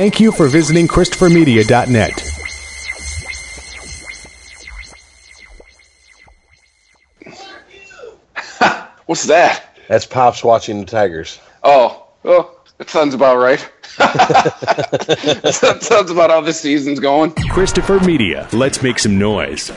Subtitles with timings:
[0.00, 2.22] Thank you for visiting ChristopherMedia.net.
[9.04, 9.76] What's that?
[9.88, 11.38] That's Pops watching the Tigers.
[11.62, 13.60] Oh, oh, that sounds about right.
[13.98, 17.32] that sounds about how this season's going.
[17.50, 18.48] Christopher Media.
[18.54, 19.70] Let's make some noise.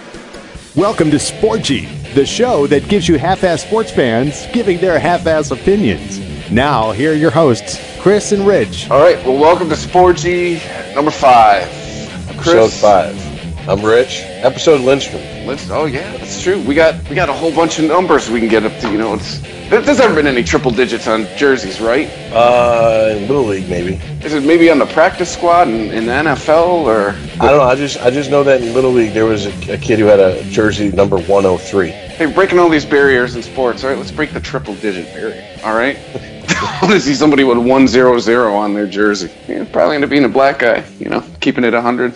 [0.73, 6.32] Welcome to Sporgy, the show that gives you half-ass sports fans giving their half-ass opinions.
[6.53, 8.87] Now, here are your hosts, Chris and Rich.
[8.91, 10.61] All right, well, welcome to Sporgy
[10.93, 11.63] number five.
[12.29, 13.67] Episode five.
[13.67, 14.21] I'm Rich.
[14.21, 15.47] Episode Lynchman.
[15.47, 16.61] Let's, oh yeah, that's true.
[16.61, 18.91] We got we got a whole bunch of numbers we can get up to.
[18.91, 19.39] You know, it's
[19.71, 22.07] there's never been any triple digits on jerseys, right?
[22.31, 23.95] Uh, in Little League maybe.
[24.23, 27.15] Is it maybe on the practice squad in, in the NFL or?
[27.41, 27.63] I don't know.
[27.63, 30.05] I just I just know that in Little League there was a, a kid who
[30.05, 31.89] had a jersey number 103.
[31.89, 33.83] Hey, breaking all these barriers in sports.
[33.83, 35.59] All right, let's break the triple digit barrier.
[35.63, 35.97] All right.
[36.49, 39.31] I want to see somebody with one zero zero on their jersey.
[39.47, 40.83] Yeah, probably end up being a black guy.
[40.99, 42.13] You know, keeping it hundred.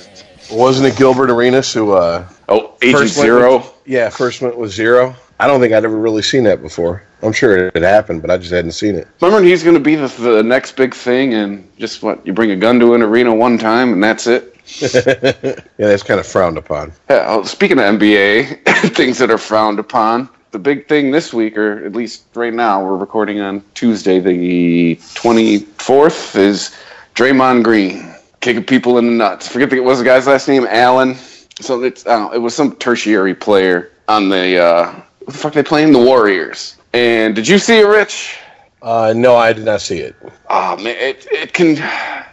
[0.51, 3.57] Wasn't it Gilbert Arenas who uh Oh, Agent Zero.
[3.57, 5.15] with- yeah, first went with zero.
[5.39, 7.03] I don't think I'd ever really seen that before.
[7.21, 9.07] I'm sure it had happened, but I just hadn't seen it.
[9.21, 12.51] Remember, he's going to be the, the next big thing, and just what you bring
[12.51, 14.55] a gun to an arena one time, and that's it.
[14.81, 16.91] yeah, that's kind of frowned upon.
[17.09, 20.27] Yeah, well, speaking of NBA, things that are frowned upon.
[20.51, 24.95] The big thing this week, or at least right now, we're recording on Tuesday, the
[24.95, 26.75] 24th, is
[27.15, 29.47] Draymond Green kicking people in the nuts.
[29.47, 30.65] Forget the, what was the guy's last name?
[30.69, 31.15] Allen.
[31.59, 35.63] So it's know, it was some tertiary player on the uh, what the fuck they
[35.63, 36.77] playing the Warriors.
[36.93, 38.39] And did you see it, Rich?
[38.81, 40.15] Uh, no, I did not see it.
[40.49, 41.77] Oh man, it it can.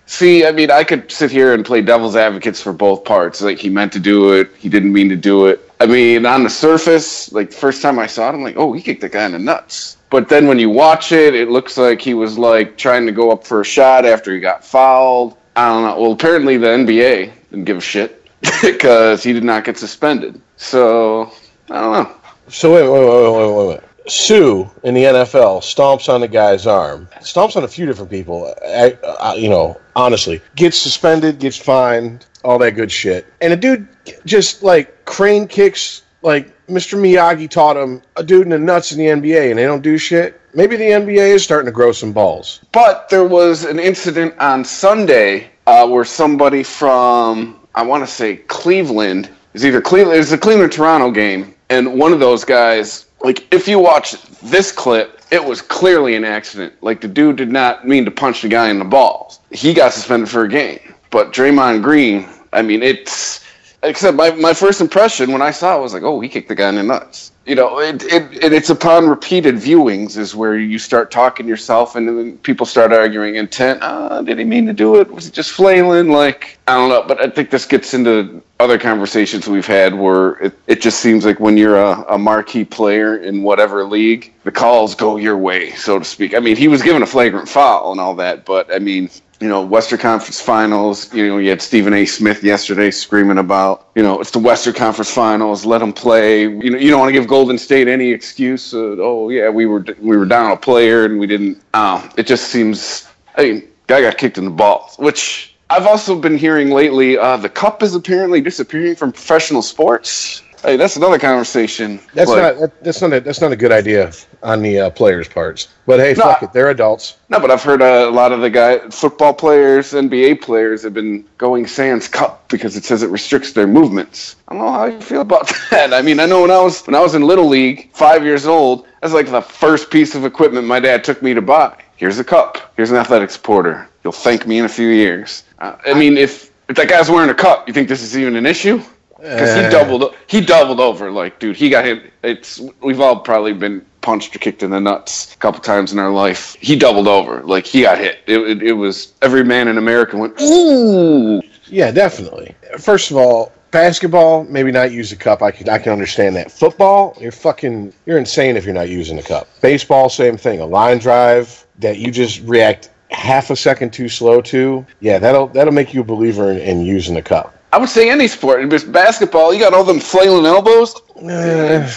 [0.06, 3.40] See, I mean, I could sit here and play devil's advocates for both parts.
[3.40, 5.60] Like he meant to do it, he didn't mean to do it.
[5.80, 8.72] I mean, on the surface, like the first time I saw it, I'm like, oh,
[8.72, 9.96] he kicked the guy in the nuts.
[10.10, 13.30] But then when you watch it, it looks like he was like trying to go
[13.30, 15.36] up for a shot after he got fouled.
[15.56, 16.00] I don't know.
[16.00, 18.24] Well, apparently the NBA didn't give a shit
[18.62, 20.40] because he did not get suspended.
[20.56, 21.32] So
[21.70, 22.16] I don't know.
[22.48, 23.93] So wait, wait, wait, wait, wait, wait.
[24.06, 27.08] Suh in the NFL stomps on the guy's arm.
[27.20, 28.54] Stomps on a few different people.
[28.64, 33.26] I, I, you know, honestly, gets suspended, gets fined, all that good shit.
[33.40, 33.88] And a dude
[34.26, 36.98] just like crane kicks, like Mr.
[36.98, 39.98] Miyagi taught him, a dude in the nuts in the NBA, and they don't do
[39.98, 40.40] shit.
[40.54, 42.60] Maybe the NBA is starting to grow some balls.
[42.72, 48.36] But there was an incident on Sunday uh, where somebody from I want to say
[48.36, 50.18] Cleveland is either Cleveland.
[50.18, 53.06] It the Cleveland Toronto game, and one of those guys.
[53.24, 54.12] Like if you watch
[54.42, 56.74] this clip, it was clearly an accident.
[56.82, 59.40] Like the dude did not mean to punch the guy in the balls.
[59.50, 60.78] He got suspended for a game.
[61.10, 63.43] But Draymond Green, I mean, it's
[63.84, 66.54] except my, my first impression when I saw it was like, oh, he kicked the
[66.54, 67.32] guy in the nuts.
[67.46, 71.94] You know, it, it, it it's upon repeated viewings is where you start talking yourself,
[71.94, 73.82] and then people start arguing intent.
[73.82, 75.10] Uh, did he mean to do it?
[75.10, 76.08] Was he just flailing?
[76.08, 77.04] Like I don't know.
[77.06, 81.26] But I think this gets into other conversations we've had where it, it just seems
[81.26, 85.72] like when you're a, a marquee player in whatever league, the calls go your way,
[85.72, 86.34] so to speak.
[86.34, 89.48] I mean, he was given a flagrant foul and all that, but I mean, you
[89.48, 91.12] know, Western Conference Finals.
[91.12, 92.06] You know, you had Stephen A.
[92.06, 95.64] Smith yesterday screaming about, you know, it's the Western Conference Finals.
[95.66, 96.42] Let them play.
[96.42, 98.72] You know, you don't want to give Golden State any excuse.
[98.74, 101.62] Oh yeah, we were we were down a player and we didn't.
[101.74, 103.08] Uh, it just seems.
[103.36, 105.50] I mean, guy got kicked in the balls, which.
[105.70, 110.42] I've also been hearing lately, uh, the cup is apparently disappearing from professional sports.
[110.64, 112.00] Hey, that's another conversation.
[112.14, 115.28] That's but- not that's not a, that's not a good idea on the uh, players'
[115.28, 115.68] parts.
[115.86, 117.18] But hey, No, fuck it, they're adults.
[117.28, 120.94] No, but I've heard uh, a lot of the guy football players, NBA players have
[120.94, 124.36] been going sans cup because it says it restricts their movements.
[124.48, 125.92] I don't know how you feel about that.
[125.92, 128.46] I mean, I know when I was when I was in little league, five years
[128.46, 131.78] old, that's like the first piece of equipment my dad took me to buy.
[131.96, 132.72] Here's a cup.
[132.76, 133.86] Here's an athletic supporter.
[134.02, 135.44] You'll thank me in a few years.
[135.58, 138.36] Uh, I mean, if if that guy's wearing a cup, you think this is even
[138.36, 138.82] an issue?
[139.24, 141.10] Because he doubled he doubled over.
[141.10, 142.12] Like, dude, he got hit.
[142.22, 145.98] It's we've all probably been punched or kicked in the nuts a couple times in
[145.98, 146.56] our life.
[146.60, 147.42] He doubled over.
[147.42, 148.18] Like he got hit.
[148.26, 151.40] It, it, it was every man in America went ooh.
[151.64, 152.54] Yeah, definitely.
[152.78, 155.40] First of all, basketball, maybe not use a cup.
[155.40, 156.52] I can I can understand that.
[156.52, 159.48] Football, you're fucking you're insane if you're not using a cup.
[159.62, 160.60] Baseball, same thing.
[160.60, 164.84] A line drive that you just react half a second too slow to.
[165.00, 167.56] Yeah, that'll that'll make you a believer in, in using a cup.
[167.74, 168.70] I would say any sport.
[168.70, 170.94] But basketball, you got all them flailing elbows.
[171.28, 171.90] Eh,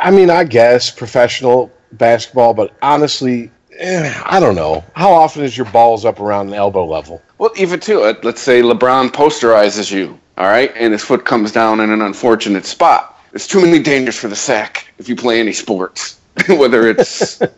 [0.00, 4.84] I mean, I guess professional basketball, but honestly, eh, I don't know.
[4.94, 7.20] How often is your balls up around an elbow level?
[7.38, 8.02] Well, even too.
[8.02, 12.00] uh, Let's say LeBron posterizes you, all right, and his foot comes down in an
[12.00, 13.18] unfortunate spot.
[13.32, 17.42] There's too many dangers for the sack if you play any sports, whether it's.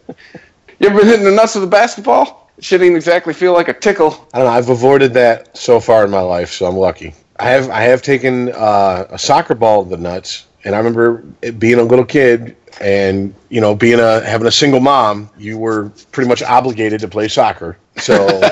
[0.82, 2.49] You ever been hitting the nuts with a basketball?
[2.60, 4.28] Shit didn't exactly feel like a tickle.
[4.34, 4.52] I don't know.
[4.52, 7.14] I've avoided that so far in my life, so I'm lucky.
[7.38, 11.24] I have I have taken uh, a soccer ball to the nuts, and I remember
[11.40, 15.30] it being a little kid and you know being a having a single mom.
[15.38, 18.42] You were pretty much obligated to play soccer, so.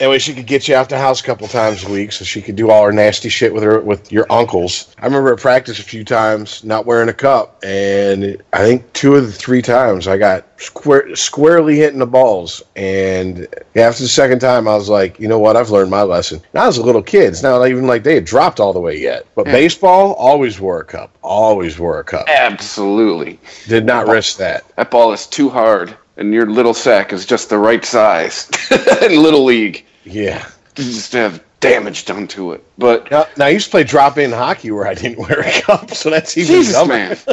[0.00, 2.24] That way she could get you out the house a couple times a week, so
[2.24, 4.94] she could do all her nasty shit with her with your uncles.
[4.98, 9.16] I remember at practice a few times not wearing a cup, and I think two
[9.16, 12.62] of the three times I got square, squarely hitting the balls.
[12.76, 15.54] And after the second time, I was like, you know what?
[15.54, 16.40] I've learned my lesson.
[16.54, 17.24] And I was a little kid.
[17.24, 19.26] It's not even like they had dropped all the way yet.
[19.34, 19.52] But Yeah.
[19.52, 21.14] baseball always wore a cup.
[21.22, 22.26] Always wore a cup.
[22.26, 23.38] Absolutely.
[23.68, 24.64] Did not risk that.
[24.76, 28.48] That ball is too hard, and your little sack is just the right size
[29.02, 29.84] in Little League.
[30.04, 30.48] Yeah.
[30.74, 32.64] Just to have damage done to it.
[32.78, 35.60] But Now, now I used to play drop in hockey where I didn't wear a
[35.60, 36.94] cup, so that's even Jesus, dumber.
[36.94, 37.16] man.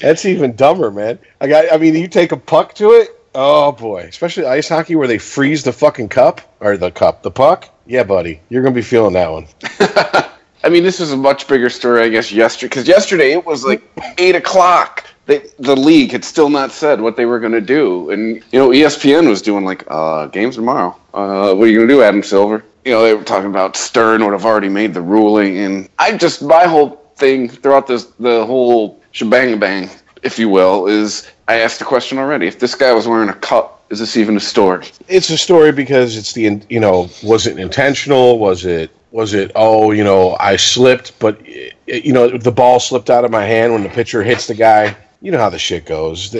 [0.00, 1.18] That's even dumber, man.
[1.40, 1.72] I got.
[1.72, 3.08] I mean, you take a puck to it.
[3.34, 7.30] Oh boy, especially ice hockey where they freeze the fucking cup or the cup, the
[7.30, 7.68] puck.
[7.86, 9.46] Yeah, buddy, you're gonna be feeling that one.
[10.64, 12.68] I mean, this was a much bigger story, I guess, yesterday.
[12.68, 13.82] Because yesterday it was like
[14.18, 15.04] 8 o'clock.
[15.26, 18.10] They, the league had still not said what they were going to do.
[18.10, 20.96] And, you know, ESPN was doing like, uh, games tomorrow.
[21.12, 22.64] Uh, what are you going to do, Adam Silver?
[22.84, 25.58] You know, they were talking about Stern would have already made the ruling.
[25.58, 29.90] And I just, my whole thing throughout this, the whole shebang bang,
[30.22, 32.46] if you will, is I asked the question already.
[32.46, 34.86] If this guy was wearing a cup, is this even a story?
[35.08, 38.38] It's a story because it's the you know was it intentional?
[38.38, 42.80] Was it was it oh you know I slipped, but eh, you know the ball
[42.80, 44.96] slipped out of my hand when the pitcher hits the guy.
[45.20, 46.34] You know how the shit goes.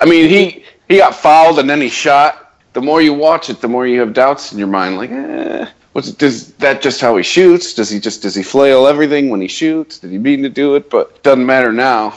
[0.00, 2.40] I mean, he he got fouled and then he shot.
[2.72, 4.96] The more you watch it, the more you have doubts in your mind.
[4.96, 7.74] Like, eh, what's does that just how he shoots?
[7.74, 9.98] Does he just does he flail everything when he shoots?
[9.98, 10.90] Did he mean to do it?
[10.90, 12.14] But doesn't matter now.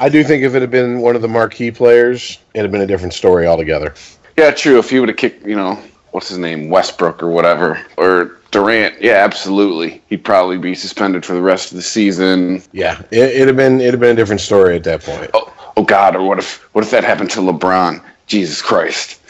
[0.00, 2.82] I do think if it had been one of the marquee players, it'd have been
[2.82, 3.94] a different story altogether.
[4.36, 4.78] Yeah, true.
[4.78, 5.82] If he would have kicked, you know,
[6.12, 11.34] what's his name, Westbrook or whatever, or Durant, yeah, absolutely, he'd probably be suspended for
[11.34, 12.62] the rest of the season.
[12.72, 15.30] Yeah, it, it'd have been it'd have been a different story at that point.
[15.34, 16.16] Oh, oh God!
[16.16, 18.02] Or what if what if that happened to LeBron?
[18.26, 19.20] Jesus Christ,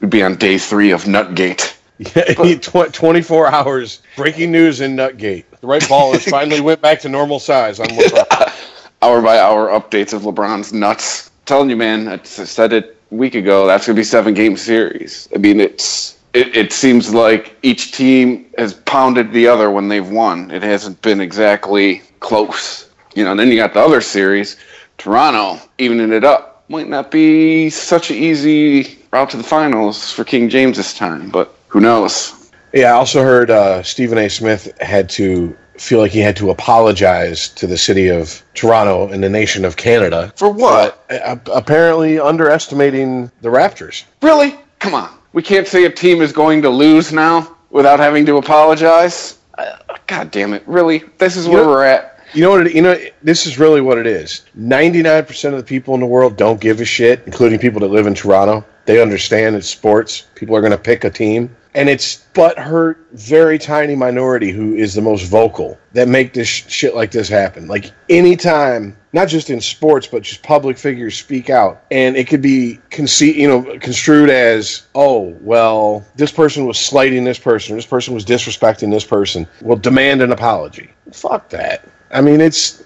[0.00, 1.76] we'd be on day three of Nutgate.
[1.98, 4.02] Yeah, tw- 24 hours.
[4.16, 5.44] Breaking news in Nutgate.
[5.60, 8.52] The right ball has finally went back to normal size on LeBron.
[9.02, 11.30] hour by hour updates of LeBron's nuts.
[11.44, 13.66] telling you, man, I said it a week ago.
[13.66, 15.28] That's going to be seven game series.
[15.34, 20.08] I mean, it's it, it seems like each team has pounded the other when they've
[20.08, 20.50] won.
[20.50, 22.90] It hasn't been exactly close.
[23.14, 24.56] You know, and then you got the other series,
[24.98, 26.64] Toronto evening it up.
[26.68, 31.30] Might not be such an easy route to the finals for King James this time,
[31.30, 32.50] but who knows?
[32.72, 34.28] Yeah, I also heard uh, Stephen A.
[34.28, 39.22] Smith had to feel like he had to apologize to the city of Toronto and
[39.22, 41.04] the nation of Canada For what?
[41.10, 44.04] uh, apparently underestimating the Raptors.
[44.22, 44.56] Really?
[44.80, 45.10] Come on.
[45.34, 49.38] We can't say a team is going to lose now without having to apologize.
[49.58, 49.76] Uh,
[50.06, 50.62] God damn it!
[50.64, 50.98] Really?
[51.18, 52.13] This is where know- we're at.
[52.34, 52.66] You know what?
[52.66, 54.42] It, you know this is really what it is.
[54.54, 57.88] Ninety-nine percent of the people in the world don't give a shit, including people that
[57.88, 58.64] live in Toronto.
[58.86, 60.26] They understand it's sports.
[60.34, 64.74] People are going to pick a team, and it's but her very tiny minority who
[64.74, 67.68] is the most vocal that make this sh- shit like this happen.
[67.68, 72.42] Like anytime, not just in sports, but just public figures speak out, and it could
[72.42, 77.76] be conce- you know, construed as, oh, well, this person was slighting this person, or
[77.76, 79.46] this person was disrespecting this person.
[79.62, 80.90] Well, demand an apology.
[81.12, 81.88] Fuck that.
[82.14, 82.82] I mean, it's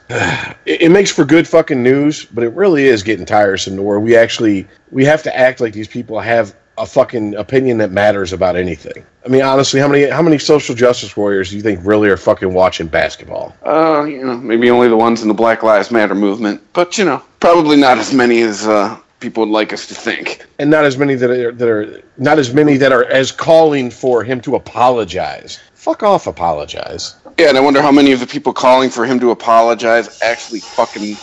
[0.64, 4.16] it, makes for good fucking news, but it really is getting tiresome to where we
[4.16, 8.56] actually we have to act like these people have a fucking opinion that matters about
[8.56, 9.04] anything.
[9.26, 12.16] I mean, honestly, how many how many social justice warriors do you think really are
[12.16, 13.54] fucking watching basketball?
[13.64, 17.04] Uh, you know, maybe only the ones in the Black Lives Matter movement, but you
[17.04, 20.46] know, probably not as many as uh, people would like us to think.
[20.58, 23.90] And not as many that are that are not as many that are as calling
[23.90, 25.58] for him to apologize.
[25.74, 27.14] Fuck off, apologize.
[27.38, 30.58] Yeah, and I wonder how many of the people calling for him to apologize actually
[30.58, 31.16] fucking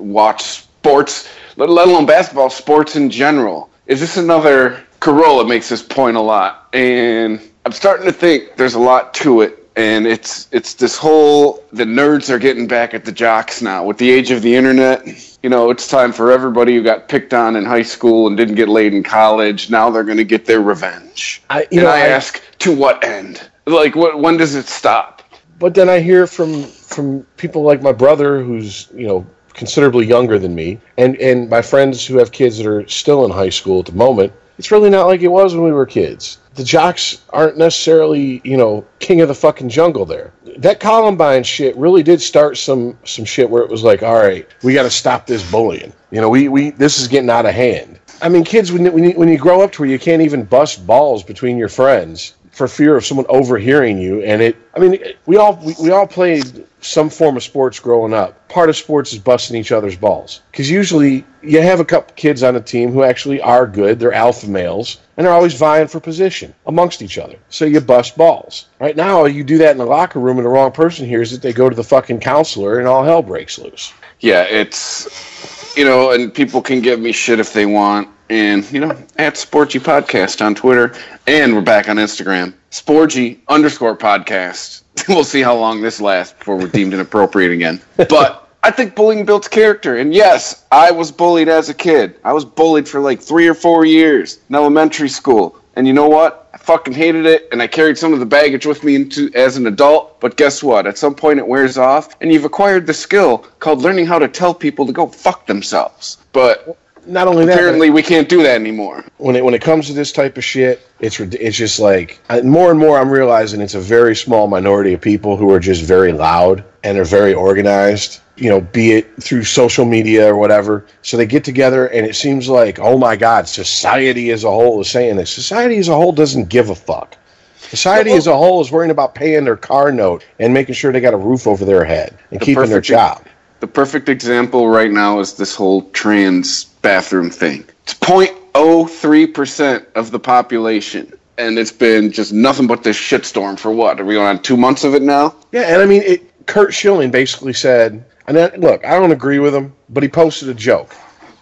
[0.00, 3.68] watch sports, let, alone basketball, sports in general.
[3.88, 4.84] Is this another?
[5.00, 9.42] Carolla makes this point a lot, and I'm starting to think there's a lot to
[9.42, 9.60] it.
[9.76, 13.98] And it's it's this whole the nerds are getting back at the jocks now with
[13.98, 15.04] the age of the internet.
[15.42, 18.54] You know, it's time for everybody who got picked on in high school and didn't
[18.54, 19.68] get laid in college.
[19.68, 21.42] Now they're going to get their revenge.
[21.50, 23.50] I- you and know, I I- ask, to what end?
[23.66, 24.20] Like, what?
[24.20, 25.13] When does it stop?
[25.58, 30.38] But then I hear from from people like my brother, who's you know considerably younger
[30.38, 33.80] than me, and and my friends who have kids that are still in high school
[33.80, 34.32] at the moment.
[34.56, 36.38] It's really not like it was when we were kids.
[36.54, 40.32] The jocks aren't necessarily you know king of the fucking jungle there.
[40.58, 44.46] That Columbine shit really did start some some shit where it was like, all right,
[44.62, 45.92] we got to stop this bullying.
[46.10, 47.98] You know, we we this is getting out of hand.
[48.22, 50.44] I mean, kids, when, when, you, when you grow up to where you can't even
[50.44, 55.02] bust balls between your friends for fear of someone overhearing you, and it, I mean,
[55.26, 58.48] we all we, we all played some form of sports growing up.
[58.48, 62.44] Part of sports is busting each other's balls because usually you have a couple kids
[62.44, 63.98] on a team who actually are good.
[63.98, 67.36] They're alpha males, and they're always vying for position amongst each other.
[67.48, 68.66] So you bust balls.
[68.80, 71.42] Right now, you do that in the locker room, and the wrong person hears it.
[71.42, 73.92] They go to the fucking counselor, and all hell breaks loose.
[74.20, 78.08] Yeah, it's you know, and people can give me shit if they want.
[78.30, 80.94] And you know, at Sporgy Podcast on Twitter,
[81.26, 84.82] and we're back on Instagram, Sporgy underscore Podcast.
[85.08, 87.80] we'll see how long this lasts before we're deemed inappropriate again.
[87.96, 89.98] But I think bullying builds character.
[89.98, 92.18] And yes, I was bullied as a kid.
[92.24, 95.58] I was bullied for like three or four years in elementary school.
[95.76, 96.48] And you know what?
[96.54, 99.56] I fucking hated it, and I carried some of the baggage with me into as
[99.56, 100.18] an adult.
[100.20, 100.86] But guess what?
[100.86, 104.28] At some point, it wears off, and you've acquired the skill called learning how to
[104.28, 106.18] tell people to go fuck themselves.
[106.32, 109.04] But not only that, apparently we can't do that anymore.
[109.18, 112.70] When it when it comes to this type of shit, it's it's just like more
[112.70, 116.12] and more I'm realizing it's a very small minority of people who are just very
[116.12, 118.20] loud and are very organized.
[118.36, 120.86] You know, be it through social media or whatever.
[121.02, 124.80] So they get together, and it seems like, oh my God, society as a whole
[124.80, 125.30] is saying this.
[125.30, 127.16] Society as a whole doesn't give a fuck.
[127.56, 131.00] Society as a whole is worrying about paying their car note and making sure they
[131.00, 133.24] got a roof over their head and the keeping their job.
[133.60, 137.64] The perfect example right now is this whole trans bathroom thing.
[137.82, 141.12] It's 0.03% of the population.
[141.36, 143.98] And it's been just nothing but this shitstorm for what?
[143.98, 145.34] Are we going on two months of it now?
[145.50, 149.40] Yeah, and I mean, it, Curt Schilling basically said, and then, look, I don't agree
[149.40, 150.94] with him, but he posted a joke.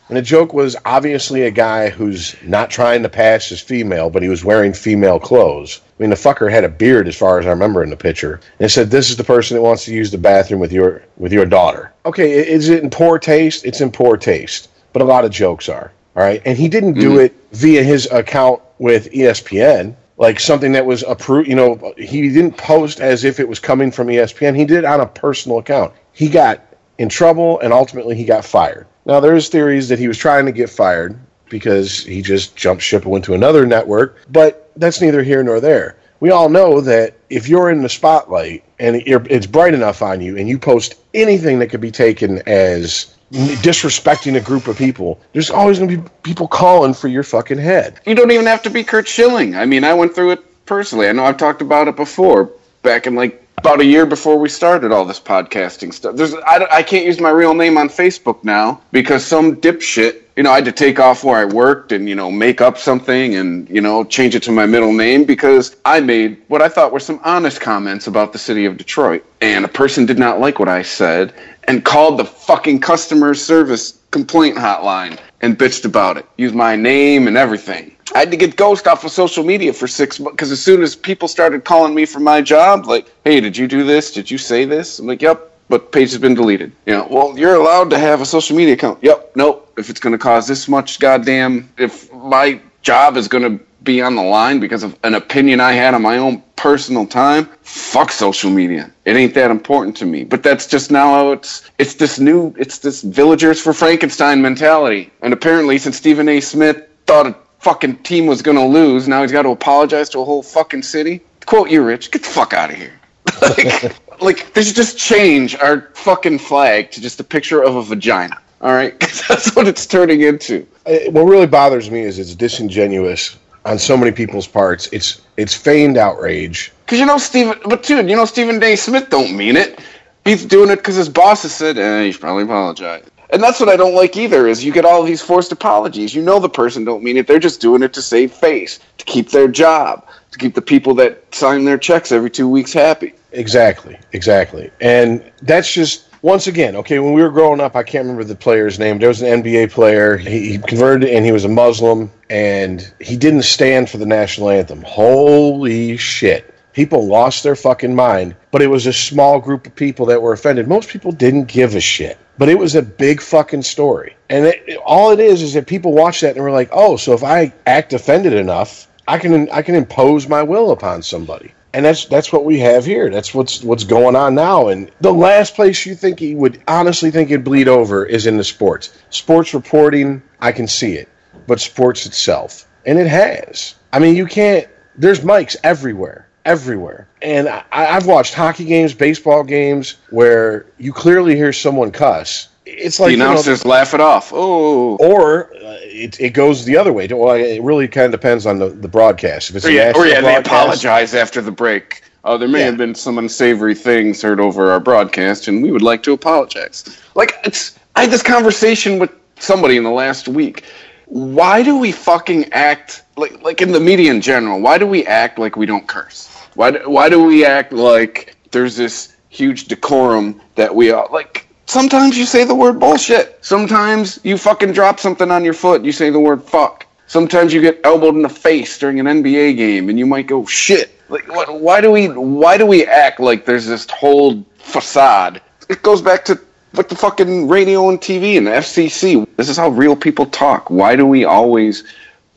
[0.09, 4.23] And the joke was obviously a guy who's not trying to pass as female, but
[4.23, 5.81] he was wearing female clothes.
[5.99, 8.41] I mean, the fucker had a beard, as far as I remember in the picture.
[8.59, 11.03] And it said, "This is the person that wants to use the bathroom with your
[11.17, 13.65] with your daughter." Okay, is it in poor taste?
[13.65, 15.93] It's in poor taste but a lot of jokes are.
[16.15, 16.43] All right.
[16.45, 17.21] And he didn't do mm-hmm.
[17.21, 21.49] it via his account with ESPN, like something that was approved.
[21.49, 24.57] You know, he didn't post as if it was coming from ESPN.
[24.57, 25.95] He did it on a personal account.
[26.13, 26.61] He got
[26.99, 28.87] in trouble and ultimately he got fired.
[29.07, 31.19] Now, there's theories that he was trying to get fired
[31.49, 35.61] because he just jumped ship and went to another network, but that's neither here nor
[35.61, 35.97] there.
[36.21, 40.39] We all know that if you're in the spotlight and it's bright enough on you
[40.39, 45.51] and you post anything that could be taken as disrespecting a group of people, there's
[45.51, 48.01] always going to be people calling for your fucking head.
[48.07, 49.57] You don't even have to be Curt Schilling.
[49.57, 51.09] I mean, I went through it personally.
[51.09, 52.51] I know I've talked about it before,
[52.83, 56.17] back in like about a year before we started all this podcasting stuff.
[56.17, 60.43] There's I, I can't use my real name on Facebook now because some dipshit you
[60.43, 63.35] know, I had to take off where I worked and, you know, make up something
[63.35, 66.93] and, you know, change it to my middle name because I made what I thought
[66.93, 69.25] were some honest comments about the city of Detroit.
[69.43, 71.35] And a person did not like what I said
[71.65, 76.27] and called the fucking customer service complaint hotline and bitched about it.
[76.37, 77.97] Used my name and everything.
[78.15, 80.83] I had to get ghost off of social media for six months because as soon
[80.83, 84.13] as people started calling me for my job, like, hey, did you do this?
[84.13, 84.99] Did you say this?
[84.99, 86.73] I'm like, yep, but page has been deleted.
[86.87, 88.99] You know, well, you're allowed to have a social media account.
[89.03, 89.73] Yep, nope.
[89.79, 94.01] If it's going to cause this much goddamn, if my job is going to be
[94.03, 98.13] on the line because of an opinion I had on my own personal time, fuck
[98.13, 98.93] social media.
[99.05, 100.25] It ain't that important to me.
[100.25, 105.11] But that's just now how it's it's this new it's this villagers for Frankenstein mentality.
[105.23, 106.41] And apparently since Stephen A.
[106.41, 110.43] Smith thought a fucking team was gonna lose, now he's gotta apologize to a whole
[110.43, 111.21] fucking city.
[111.47, 112.93] Quote you, Rich, get the fuck out of here.
[113.43, 117.83] like, like they should just change our fucking flag to just a picture of a
[117.83, 118.39] vagina.
[118.61, 118.99] All right,
[119.29, 120.65] that's what it's turning into.
[120.85, 124.89] What really bothers me is it's disingenuous on so many people's parts.
[124.93, 126.73] It's it's feigned outrage.
[126.85, 128.77] Because you know Stephen, but dude, you know Stephen A.
[128.77, 129.81] Smith don't mean it.
[130.25, 133.05] He's doing it because his boss has said, eh, he should probably apologize.
[133.31, 134.47] And that's what I don't like either.
[134.47, 136.15] Is you get all these forced apologies.
[136.15, 137.27] You know the person don't mean it.
[137.27, 140.95] They're just doing it to save face, to keep their job, to keep the people
[140.97, 143.15] that sign their checks every two weeks happy.
[143.33, 144.71] Exactly, exactly.
[144.81, 148.37] And that's just once again, okay, when we were growing up, I can't remember the
[148.37, 148.99] player's name.
[148.99, 150.17] There was an NBA player.
[150.17, 154.51] He, he, converted and he was a Muslim, and he didn't stand for the national
[154.51, 154.83] anthem.
[154.83, 156.49] Holy shit.
[156.73, 160.33] People lost their fucking mind, but it was a small group of people that were
[160.33, 160.69] offended.
[160.69, 164.17] Most people didn't give a shit, but it was a big fucking story.
[164.31, 167.13] And it, all it is is that people watch that and we're like, oh, so
[167.13, 171.85] if I act offended enough, I can I can impose my will upon somebody and
[171.85, 173.11] that's that's what we have here.
[173.11, 174.69] That's what's what's going on now.
[174.69, 178.37] And the last place you think he would honestly think it'd bleed over is in
[178.37, 178.97] the sports.
[179.11, 181.09] Sports reporting, I can see it,
[181.47, 183.75] but sports itself, and it has.
[183.93, 184.69] I mean, you can't.
[184.97, 191.37] There's mics everywhere, everywhere, and I, I've watched hockey games, baseball games, where you clearly
[191.37, 192.49] hear someone cuss.
[192.73, 194.33] It's like the you know, announcers laugh it off.
[194.35, 197.07] Oh, or uh, it, it goes the other way.
[197.07, 199.51] Well, it really kind of depends on the, the broadcast.
[199.51, 202.03] If it's or yeah, or yeah, they apologize after the break.
[202.25, 202.67] Oh, there may Yeah.
[202.67, 206.85] have been some unsavory things heard over our broadcast, and we would like to apologize.
[207.15, 210.65] Like it's, I had this conversation with somebody in the last week.
[211.07, 214.61] Why do we fucking act like, like in the media in general?
[214.61, 216.29] Why do we act like we don't curse?
[216.55, 221.49] Why, do- why do we act like there's this huge decorum that we all like?
[221.77, 223.39] Sometimes you say the word bullshit.
[223.41, 225.83] Sometimes you fucking drop something on your foot.
[225.83, 226.87] You say the word fuck.
[227.07, 230.45] Sometimes you get elbowed in the face during an NBA game, and you might go
[230.45, 230.91] shit.
[231.09, 232.09] Like, what, why do we?
[232.09, 235.41] Why do we act like there's this whole facade?
[235.71, 236.39] It goes back to
[236.75, 239.27] like the fucking radio and TV and the FCC.
[239.39, 240.69] This is how real people talk.
[240.69, 241.85] Why do we always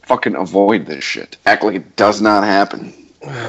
[0.03, 1.35] fucking avoid this shit?
[1.45, 2.93] Act like it does not happen.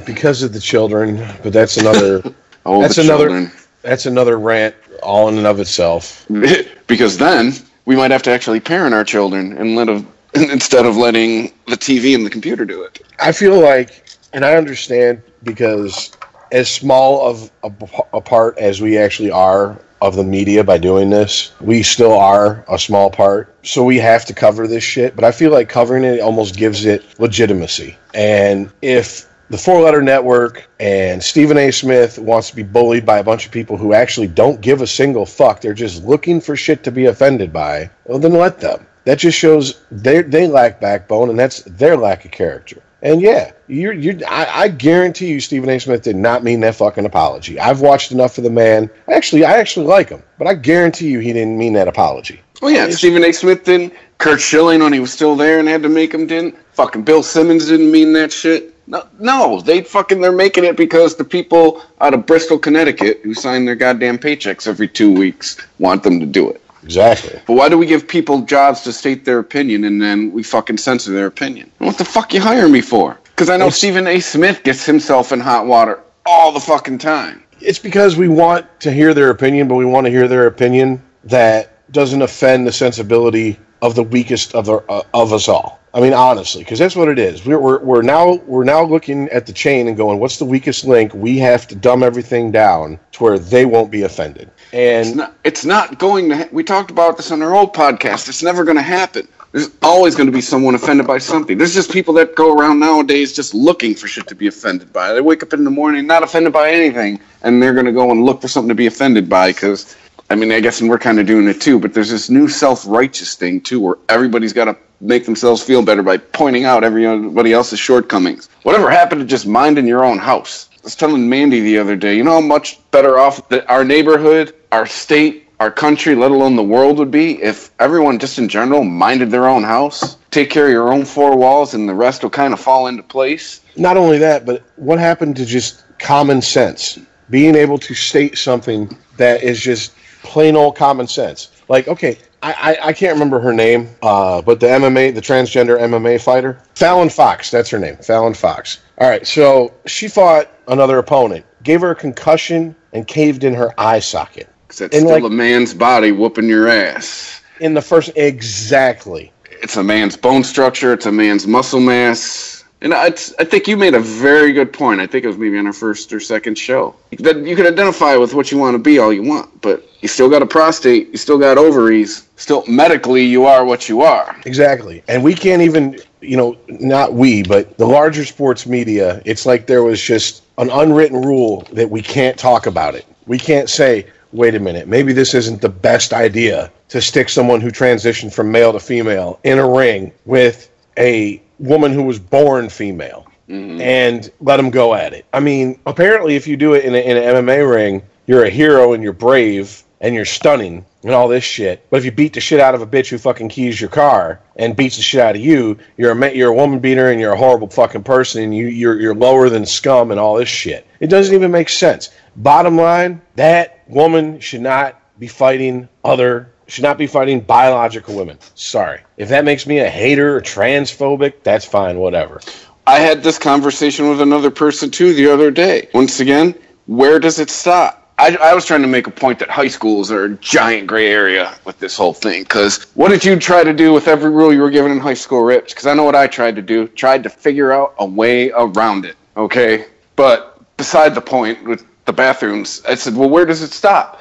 [0.04, 1.16] because of the children.
[1.44, 2.22] But that's another.
[2.68, 3.52] Oh, That's another- children.
[3.82, 6.26] that's another rant all in and of itself.
[6.86, 7.52] because then
[7.84, 11.76] we might have to actually parent our children and let them instead of letting the
[11.76, 13.00] TV and the computer do it.
[13.18, 16.12] I feel like, and I understand because
[16.52, 17.72] as small of a,
[18.12, 22.64] a part as we actually are of the media by doing this, we still are
[22.68, 23.54] a small part.
[23.62, 25.16] So we have to cover this shit.
[25.16, 27.96] But I feel like covering it almost gives it legitimacy.
[28.14, 31.70] And if the Four Letter Network and Stephen A.
[31.70, 34.86] Smith wants to be bullied by a bunch of people who actually don't give a
[34.86, 38.86] single fuck, they're just looking for shit to be offended by, well, then let them.
[39.04, 42.82] That just shows they they lack backbone, and that's their lack of character.
[43.02, 44.20] And yeah, you're you.
[44.26, 45.78] I, I guarantee you, Stephen A.
[45.78, 47.60] Smith did not mean that fucking apology.
[47.60, 48.90] I've watched enough of the man.
[49.08, 52.40] Actually, I actually like him, but I guarantee you, he didn't mean that apology.
[52.60, 53.30] Well, yeah, Stephen A.
[53.30, 53.92] Smith didn't.
[54.18, 56.56] Curt Schilling, when he was still there and had to make him, didn't.
[56.72, 58.74] Fucking Bill Simmons didn't mean that shit.
[58.86, 63.34] No, no, they fucking they're making it because the people out of Bristol, Connecticut, who
[63.34, 66.60] sign their goddamn paychecks every two weeks, want them to do it.
[66.84, 67.40] Exactly.
[67.46, 70.78] But why do we give people jobs to state their opinion and then we fucking
[70.78, 71.70] censor their opinion?
[71.78, 73.18] What the fuck you hire me for?
[73.24, 74.20] Because I know It's- Stephen A.
[74.20, 77.42] Smith gets himself in hot water all the fucking time.
[77.60, 81.02] It's because we want to hear their opinion, but we want to hear their opinion
[81.24, 85.80] that doesn't offend the sensibility of the weakest of uh, of us all.
[85.96, 87.46] I mean, honestly, because that's what it is.
[87.46, 90.84] We're, we're, we're now we're now looking at the chain and going, what's the weakest
[90.84, 91.14] link?
[91.14, 94.50] We have to dumb everything down to where they won't be offended.
[94.72, 96.36] It's And not, it's not going to.
[96.36, 98.28] Ha- we talked about this on our old podcast.
[98.28, 99.26] It's never going to happen.
[99.52, 101.56] There's always going to be someone offended by something.
[101.56, 105.14] There's just people that go around nowadays just looking for shit to be offended by.
[105.14, 108.10] They wake up in the morning not offended by anything, and they're going to go
[108.10, 109.96] and look for something to be offended by because.
[110.28, 112.48] I mean, I guess, and we're kind of doing it too, but there's this new
[112.48, 117.52] self-righteous thing too, where everybody's got to make themselves feel better by pointing out everybody
[117.52, 118.48] else's shortcomings.
[118.62, 120.68] Whatever happened to just minding your own house?
[120.72, 123.84] I was telling Mandy the other day, you know how much better off that our
[123.84, 128.48] neighborhood, our state, our country, let alone the world would be if everyone just in
[128.48, 132.22] general minded their own house, take care of your own four walls, and the rest
[132.22, 133.60] will kind of fall into place.
[133.76, 136.98] not only that, but what happened to just common sense?
[137.30, 139.92] Being able to state something that is just
[140.26, 141.50] plain old common sense.
[141.68, 145.78] Like, okay, I, I, I can't remember her name, uh, but the MMA, the transgender
[145.80, 148.80] MMA fighter, Fallon Fox, that's her name, Fallon Fox.
[148.98, 153.72] All right, so she fought another opponent, gave her a concussion, and caved in her
[153.78, 154.48] eye socket.
[154.68, 157.40] 'Cause that's And, still like- a man's body whooping your ass.
[157.60, 159.32] In the first, exactly.
[159.62, 160.92] It's a man's bone structure.
[160.92, 162.55] It's a man's muscle mass.
[162.80, 163.10] And I, I
[163.44, 165.00] think you made a very good point.
[165.00, 166.94] I think it was maybe on our first or second show.
[167.18, 170.08] That you can identify with what you want to be all you want, but you
[170.08, 171.08] still got a prostate.
[171.08, 172.28] You still got ovaries.
[172.36, 174.36] Still, medically, you are what you are.
[174.44, 175.02] Exactly.
[175.08, 179.66] And we can't even, you know, not we, but the larger sports media, it's like
[179.66, 183.06] there was just an unwritten rule that we can't talk about it.
[183.26, 187.60] We can't say, wait a minute, maybe this isn't the best idea to stick someone
[187.60, 192.68] who transitioned from male to female in a ring with a woman who was born
[192.68, 193.80] female mm-hmm.
[193.80, 195.26] and let them go at it.
[195.32, 198.50] I mean, apparently, if you do it in, a, in an MMA ring, you're a
[198.50, 201.86] hero and you're brave and you're stunning and all this shit.
[201.90, 204.40] But if you beat the shit out of a bitch who fucking keys your car
[204.56, 207.32] and beats the shit out of you, you're a you're a woman beater and you're
[207.32, 210.86] a horrible fucking person and you you're you're lower than scum and all this shit.
[211.00, 212.10] It doesn't even make sense.
[212.36, 218.38] Bottom line, that woman should not be fighting other should not be fighting biological women.
[218.54, 219.00] Sorry.
[219.16, 222.40] If that makes me a hater or transphobic, that's fine, whatever.
[222.86, 225.88] I had this conversation with another person too the other day.
[225.92, 226.54] Once again,
[226.86, 228.02] where does it stop?
[228.18, 231.08] I, I was trying to make a point that high schools are a giant gray
[231.08, 232.44] area with this whole thing.
[232.44, 235.14] Because what did you try to do with every rule you were given in high
[235.14, 235.70] school, Rich?
[235.70, 236.88] Because I know what I tried to do.
[236.88, 239.16] Tried to figure out a way around it.
[239.36, 244.20] Okay, but beside the point with the bathrooms, I said, well, where does it stop?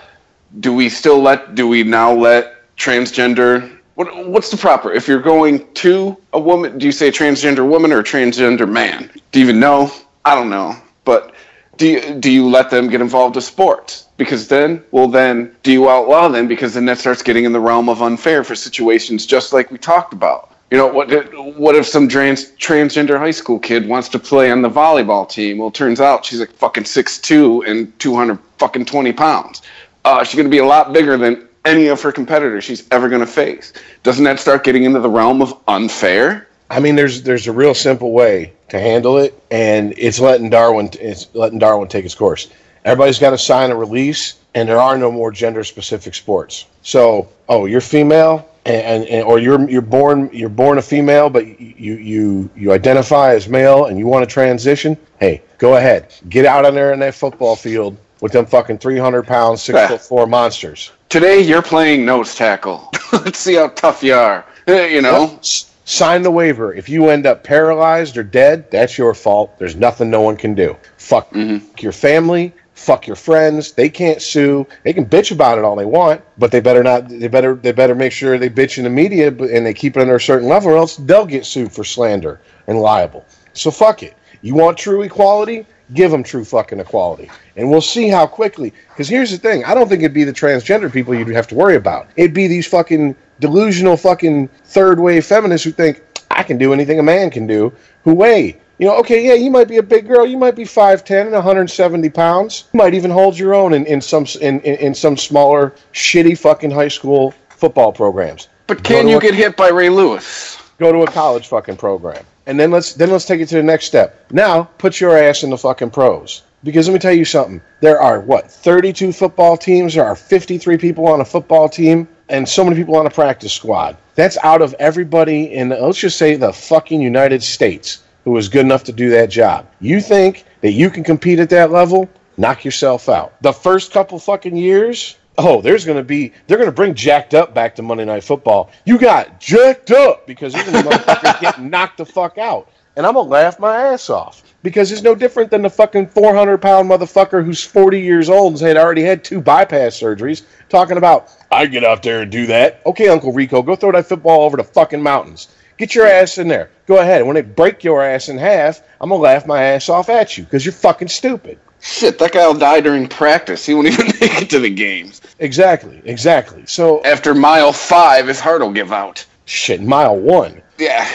[0.60, 1.56] Do we still let?
[1.56, 3.72] Do we now let transgender.
[3.96, 4.92] What, what's the proper?
[4.92, 9.10] If you're going to a woman, do you say transgender woman or transgender man?
[9.32, 9.92] Do you even know?
[10.26, 10.76] I don't know.
[11.06, 11.34] But
[11.78, 14.08] do you, do you let them get involved with sports?
[14.18, 16.48] Because then, well, then, do you outlaw them?
[16.48, 19.78] Because then that starts getting in the realm of unfair for situations just like we
[19.78, 20.52] talked about.
[20.72, 21.12] You know, what
[21.58, 25.60] what if some trans, transgender high school kid wants to play on the volleyball team?
[25.60, 29.62] Well, turns out she's like fucking six two and 200 fucking 20 pounds.
[30.06, 33.10] Uh, she's going to be a lot bigger than any of her competitors she's ever
[33.10, 33.74] going to face.
[34.04, 36.48] Doesn't that start getting into the realm of unfair?
[36.70, 40.90] I mean, there's there's a real simple way to handle it, and it's letting Darwin
[41.00, 42.50] it's letting Darwin take its course.
[42.86, 46.66] Everybody's got to sign a release, and there are no more gender specific sports.
[46.84, 51.60] So, oh, you're female, and, and, or you're you're born you're born a female, but
[51.60, 54.98] you you you identify as male, and you want to transition.
[55.20, 59.26] Hey, go ahead, get out on there in that football field with them fucking 300
[59.26, 60.92] pound, six foot four monsters.
[61.10, 62.92] Today you're playing nose tackle.
[63.12, 64.46] Let's see how tough you are.
[64.68, 65.32] You know.
[65.32, 65.44] Yep.
[65.88, 66.74] Sign the waiver.
[66.74, 69.60] If you end up paralyzed or dead, that's your fault.
[69.60, 70.76] There's nothing no one can do.
[70.98, 71.64] Fuck mm-hmm.
[71.78, 72.54] your family.
[72.74, 73.72] Fuck your friends.
[73.72, 74.66] They can't sue.
[74.84, 77.08] They can bitch about it all they want, but they better not.
[77.08, 77.54] They better.
[77.54, 80.22] They better make sure they bitch in the media and they keep it under a
[80.22, 83.24] certain level, or else they'll get sued for slander and liable.
[83.54, 84.16] So fuck it.
[84.42, 85.66] You want true equality?
[85.94, 87.30] Give them true fucking equality.
[87.56, 88.74] And we'll see how quickly.
[88.90, 91.56] Because here's the thing I don't think it'd be the transgender people you'd have to
[91.56, 92.08] worry about.
[92.16, 97.00] It'd be these fucking delusional fucking third wave feminists who think, I can do anything
[97.00, 97.72] a man can do,
[98.04, 98.60] who weigh.
[98.78, 100.26] You know, okay, yeah, you might be a big girl.
[100.26, 102.66] You might be 5'10 and 170 pounds.
[102.74, 106.38] You might even hold your own in, in some in, in, in some smaller, shitty
[106.38, 108.50] fucking high school football programs.
[108.68, 110.58] But can you a, get hit by Ray Lewis?
[110.78, 113.64] Go to a college fucking program and then let's then let's take it to the
[113.64, 114.26] next step.
[114.32, 116.44] Now, put your ass in the fucking pros.
[116.64, 117.62] Because let me tell you something.
[117.82, 119.94] There are what 32 football teams.
[119.94, 123.54] There are 53 people on a football team, and so many people on a practice
[123.54, 123.98] squad.
[124.16, 128.66] That's out of everybody in let's just say the fucking United States who is good
[128.66, 129.68] enough to do that job.
[129.80, 132.10] You think that you can compete at that level?
[132.38, 133.40] Knock yourself out.
[133.42, 137.34] The first couple fucking years, oh, there's going to be, they're going to bring jacked
[137.34, 138.72] up back to Monday Night Football.
[138.86, 142.70] You got jacked up because you're going to get knocked the fuck out.
[142.96, 146.08] And I'm going to laugh my ass off because it's no different than the fucking
[146.08, 150.98] 400 pound motherfucker who's 40 years old and had already had two bypass surgeries talking
[150.98, 152.82] about, I get out there and do that.
[152.86, 155.50] Okay, Uncle Rico, go throw that football over the fucking mountains.
[155.78, 156.72] Get your ass in there.
[156.88, 157.26] Go ahead.
[157.26, 160.38] When they break your ass in half, I'm going to laugh my ass off at
[160.38, 161.60] you because you're fucking stupid.
[161.86, 163.64] Shit, that guy'll die during practice.
[163.64, 165.22] He won't even make it to the games.
[165.38, 166.66] Exactly, exactly.
[166.66, 169.24] So after mile five, his heart will give out.
[169.46, 170.64] Shit, mile one.
[170.80, 171.08] Yeah.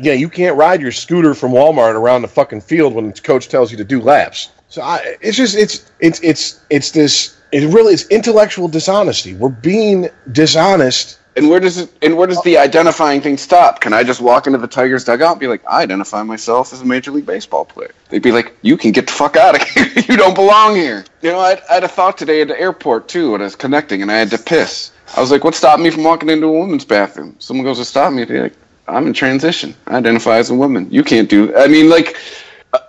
[0.00, 3.48] Yeah, you can't ride your scooter from Walmart around the fucking field when the coach
[3.48, 4.50] tells you to do laps.
[4.68, 9.34] So I, it's just it's it's it's it's this it really it's intellectual dishonesty.
[9.34, 11.90] We're being dishonest and where does it?
[12.02, 13.80] And where does the identifying thing stop?
[13.80, 16.82] Can I just walk into the Tigers dugout and be like, I identify myself as
[16.82, 17.94] a Major League Baseball player?
[18.08, 19.86] They'd be like, You can get the fuck out of here.
[20.08, 21.04] you don't belong here.
[21.22, 23.56] You know, I, I had a thought today at the airport too, when I was
[23.56, 24.92] connecting, and I had to piss.
[25.16, 27.36] I was like, What stopped me from walking into a woman's bathroom?
[27.38, 28.24] Someone goes to stop me.
[28.24, 28.56] They're like,
[28.88, 29.74] I'm in transition.
[29.86, 30.88] I identify as a woman.
[30.90, 31.56] You can't do.
[31.56, 32.16] I mean, like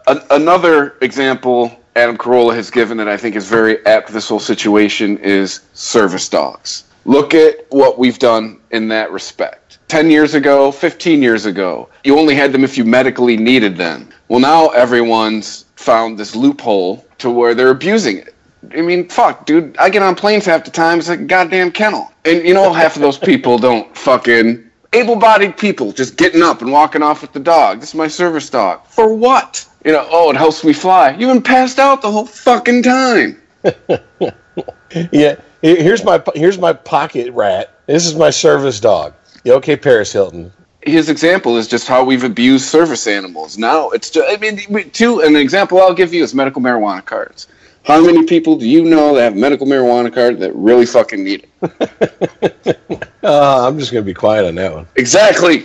[0.07, 4.27] a, another example Adam Carolla has given that I think is very apt to this
[4.27, 9.79] whole situation is service dogs Look at what we've done in that respect.
[9.87, 14.09] 10 years ago, 15 years ago, you only had them if you medically needed them.
[14.27, 18.35] Well, now everyone's found this loophole to where they're abusing it.
[18.75, 19.75] I mean, fuck, dude.
[19.77, 20.99] I get on planes half the time.
[20.99, 22.11] It's like a goddamn kennel.
[22.25, 24.65] And you know, half of those people don't fucking.
[24.91, 27.79] Able bodied people just getting up and walking off with the dog.
[27.79, 28.85] This is my service dog.
[28.87, 29.67] For what?
[29.85, 31.11] You know, oh, it helps me fly.
[31.11, 33.41] You've been passed out the whole fucking time.
[35.11, 37.73] yeah, Here's my here's my pocket rat.
[37.85, 39.13] This is my service dog.
[39.43, 40.53] You okay, Paris Hilton?
[40.81, 43.57] His example is just how we've abused service animals.
[43.57, 47.47] Now it's just, I mean, two an example I'll give you is medical marijuana cards.
[47.83, 51.47] How many people do you know that have medical marijuana card that really fucking need
[51.61, 53.01] it?
[53.23, 54.87] uh, I'm just gonna be quiet on that one.
[54.95, 55.61] Exactly.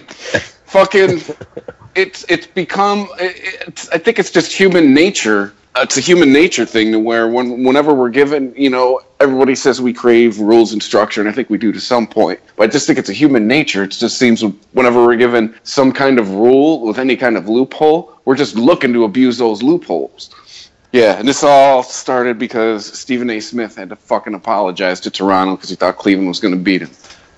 [0.66, 1.22] fucking.
[1.94, 3.09] It's it's become.
[3.20, 7.28] It's, I think it's just human nature Uh, it's a human nature thing to where
[7.28, 11.32] when whenever we're given, you know, everybody says we crave rules and structure, and I
[11.32, 12.38] think we do to some point.
[12.54, 13.82] But I just think it's a human nature.
[13.82, 18.20] It just seems whenever we're given some kind of rule with any kind of loophole,
[18.24, 20.30] we're just looking to abuse those loopholes.
[20.92, 23.40] Yeah, and this all started because Stephen A.
[23.40, 26.82] Smith had to fucking apologize to Toronto because he thought Cleveland was going to beat
[26.82, 26.90] him.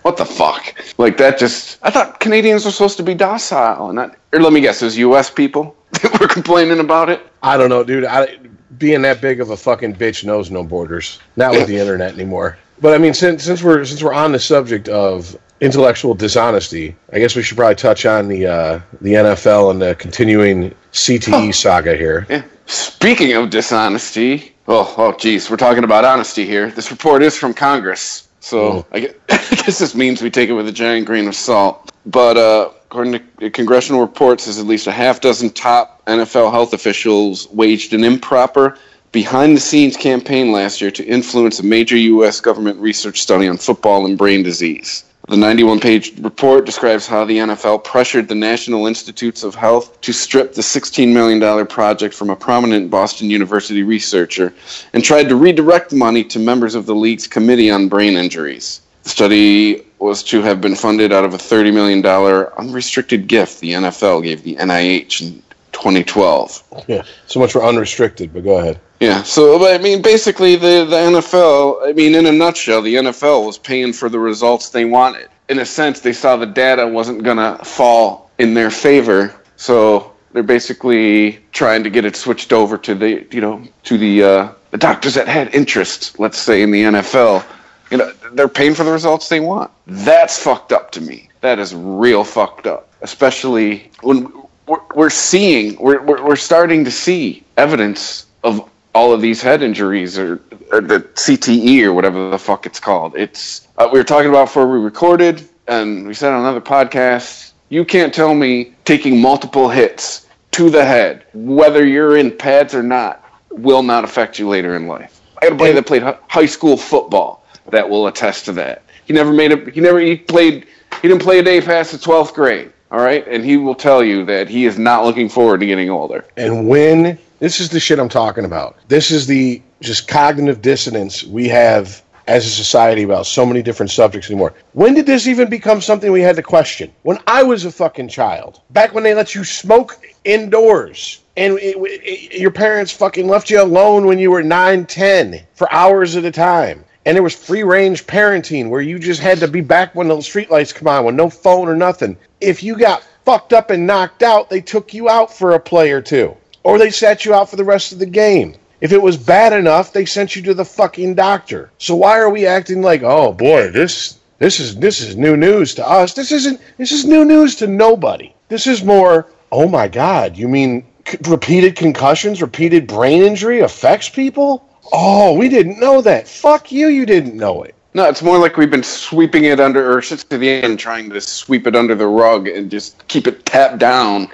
[0.06, 0.72] What the fuck?
[0.98, 4.52] Like that just I thought Canadians were supposed to be docile and not or let
[4.52, 7.26] me guess, it was US people that were complaining about it.
[7.42, 8.04] I don't know, dude.
[8.04, 8.38] I,
[8.78, 11.18] being that big of a fucking bitch knows no borders.
[11.34, 12.56] Not with the internet anymore.
[12.80, 17.18] But I mean, since since we're since we're on the subject of intellectual dishonesty, I
[17.18, 21.96] guess we should probably touch on the uh, the NFL and the continuing CTE saga
[21.96, 22.28] here.
[22.30, 22.44] Yeah.
[22.66, 26.70] Speaking of dishonesty, oh, oh, geez, we're talking about honesty here.
[26.70, 30.52] This report is from Congress, so I, guess, I guess this means we take it
[30.52, 31.90] with a giant grain of salt.
[32.06, 36.72] But uh, according to congressional reports, says at least a half dozen top NFL health
[36.72, 38.78] officials waged an improper
[39.10, 42.40] behind the scenes campaign last year to influence a major U.S.
[42.40, 45.04] government research study on football and brain disease.
[45.28, 50.12] The 91 page report describes how the NFL pressured the National Institutes of Health to
[50.12, 54.54] strip the $16 million project from a prominent Boston University researcher
[54.92, 58.82] and tried to redirect money to members of the league's Committee on Brain Injuries.
[59.02, 63.72] The study was to have been funded out of a $30 million unrestricted gift the
[63.72, 65.42] NFL gave the NIH in
[65.76, 66.84] 2012.
[66.88, 68.80] Yeah, so much for unrestricted, but go ahead.
[69.00, 71.86] Yeah, so I mean, basically, the the NFL.
[71.86, 75.28] I mean, in a nutshell, the NFL was paying for the results they wanted.
[75.48, 80.42] In a sense, they saw the data wasn't gonna fall in their favor, so they're
[80.42, 84.78] basically trying to get it switched over to the you know to the uh, the
[84.78, 86.18] doctors that had interest.
[86.18, 87.44] Let's say in the NFL,
[87.90, 89.70] you know, they're paying for the results they want.
[89.86, 91.28] That's fucked up to me.
[91.42, 94.32] That is real fucked up, especially when
[94.66, 99.62] we're, we're seeing we're, we're we're starting to see evidence of all of these head
[99.62, 100.40] injuries or,
[100.72, 103.14] or, the CTE or whatever the fuck it's called.
[103.14, 107.52] It's uh, we were talking about before we recorded, and we said on another podcast.
[107.68, 112.82] You can't tell me taking multiple hits to the head, whether you're in pads or
[112.82, 115.20] not, will not affect you later in life.
[115.36, 118.82] I got a buddy that played high school football that will attest to that.
[119.04, 119.70] He never made a.
[119.70, 119.98] He never.
[120.00, 120.66] He played.
[121.02, 122.72] He didn't play a day past the twelfth grade.
[122.90, 125.90] All right, and he will tell you that he is not looking forward to getting
[125.90, 126.24] older.
[126.36, 128.76] And when this is the shit I'm talking about.
[128.88, 133.90] This is the just cognitive dissonance we have as a society about so many different
[133.90, 134.54] subjects anymore.
[134.72, 136.90] When did this even become something we had to question?
[137.02, 141.20] When I was a fucking child, back when they let you smoke indoors.
[141.36, 145.70] And it, it, your parents fucking left you alone when you were 9, 10 for
[145.72, 146.84] hours at a time.
[147.06, 150.16] And there was free range parenting where you just had to be back when the
[150.16, 152.18] streetlights come on, with no phone or nothing.
[152.42, 155.92] If you got fucked up and knocked out, they took you out for a play
[155.92, 158.52] or two or they sat you out for the rest of the game.
[158.80, 161.70] If it was bad enough, they sent you to the fucking doctor.
[161.78, 165.74] So why are we acting like, oh boy, this this is this is new news
[165.76, 166.12] to us?
[166.12, 166.60] This isn't.
[166.76, 168.34] This is new news to nobody.
[168.48, 169.28] This is more.
[169.52, 174.68] Oh my God, you mean c- repeated concussions, repeated brain injury affects people?
[174.92, 176.28] Oh, we didn't know that.
[176.28, 177.74] Fuck you, you didn't know it.
[177.94, 181.20] No, it's more like we've been sweeping it under, or to the end, trying to
[181.20, 184.28] sweep it under the rug and just keep it tapped down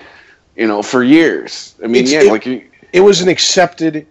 [0.57, 1.75] you know, for years.
[1.83, 4.07] I mean, it's, yeah, it, like you, it was an accepted.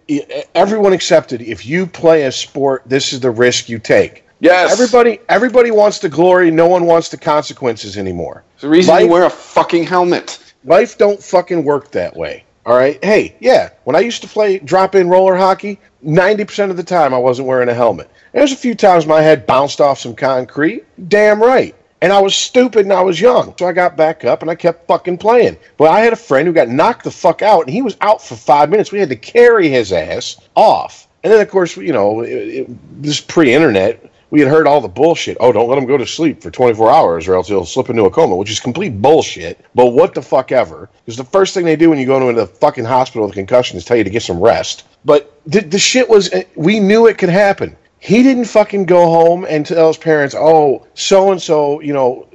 [0.54, 1.40] Everyone accepted.
[1.42, 4.26] If you play a sport, this is the risk you take.
[4.40, 4.72] Yes.
[4.72, 6.50] Everybody, everybody wants the glory.
[6.50, 8.42] No one wants the consequences anymore.
[8.54, 10.54] It's the reason life, you wear a fucking helmet.
[10.64, 12.44] Life don't fucking work that way.
[12.66, 13.02] All right.
[13.04, 13.70] Hey, yeah.
[13.84, 17.18] When I used to play drop in roller hockey, ninety percent of the time I
[17.18, 18.10] wasn't wearing a helmet.
[18.32, 20.84] There's a few times my head bounced off some concrete.
[21.08, 21.74] Damn right.
[22.00, 23.54] And I was stupid and I was young.
[23.56, 25.56] So I got back up and I kept fucking playing.
[25.76, 28.20] But I had a friend who got knocked the fuck out and he was out
[28.20, 28.90] for five minutes.
[28.90, 31.06] We had to carry his ass off.
[31.22, 34.80] And then, of course, you know, it, it, this pre internet, we had heard all
[34.80, 35.36] the bullshit.
[35.40, 38.04] Oh, don't let him go to sleep for 24 hours or else he'll slip into
[38.04, 39.62] a coma, which is complete bullshit.
[39.74, 40.88] But what the fuck ever.
[41.04, 43.34] Because the first thing they do when you go into the fucking hospital with a
[43.34, 44.84] concussion is tell you to get some rest.
[45.04, 47.76] But the, the shit was, uh, we knew it could happen.
[47.98, 52.26] He didn't fucking go home and tell his parents, "Oh, so and so, you know,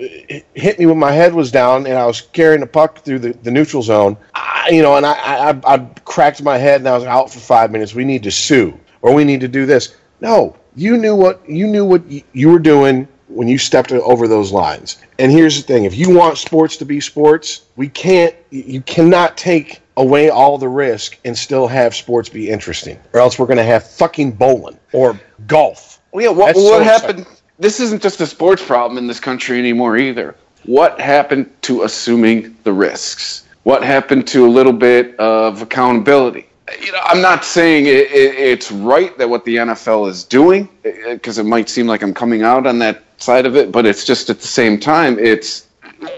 [0.53, 3.33] hit me when my head was down and I was carrying the puck through the,
[3.43, 5.11] the neutral zone, I, you know, and I,
[5.49, 7.93] I I cracked my head and I was out for five minutes.
[7.93, 11.67] We need to sue or we need to do this." No, you knew what you
[11.67, 14.97] knew what you were doing when you stepped over those lines.
[15.19, 18.35] And here's the thing: if you want sports to be sports, we can't.
[18.51, 23.39] You cannot take away all the risk and still have sports be interesting, or else
[23.39, 25.99] we're going to have fucking bowling or golf.
[26.11, 27.19] Well, yeah, what, what so happened?
[27.21, 27.41] Exciting.
[27.59, 30.35] This isn't just a sports problem in this country anymore either.
[30.65, 33.45] What happened to assuming the risks?
[33.63, 36.47] What happened to a little bit of accountability?
[36.81, 40.67] You know, I'm not saying it, it, it's right that what the NFL is doing,
[40.83, 43.71] eh, eh, because it might seem like I'm coming out on that side of it,
[43.71, 45.67] but it's just at the same time, it's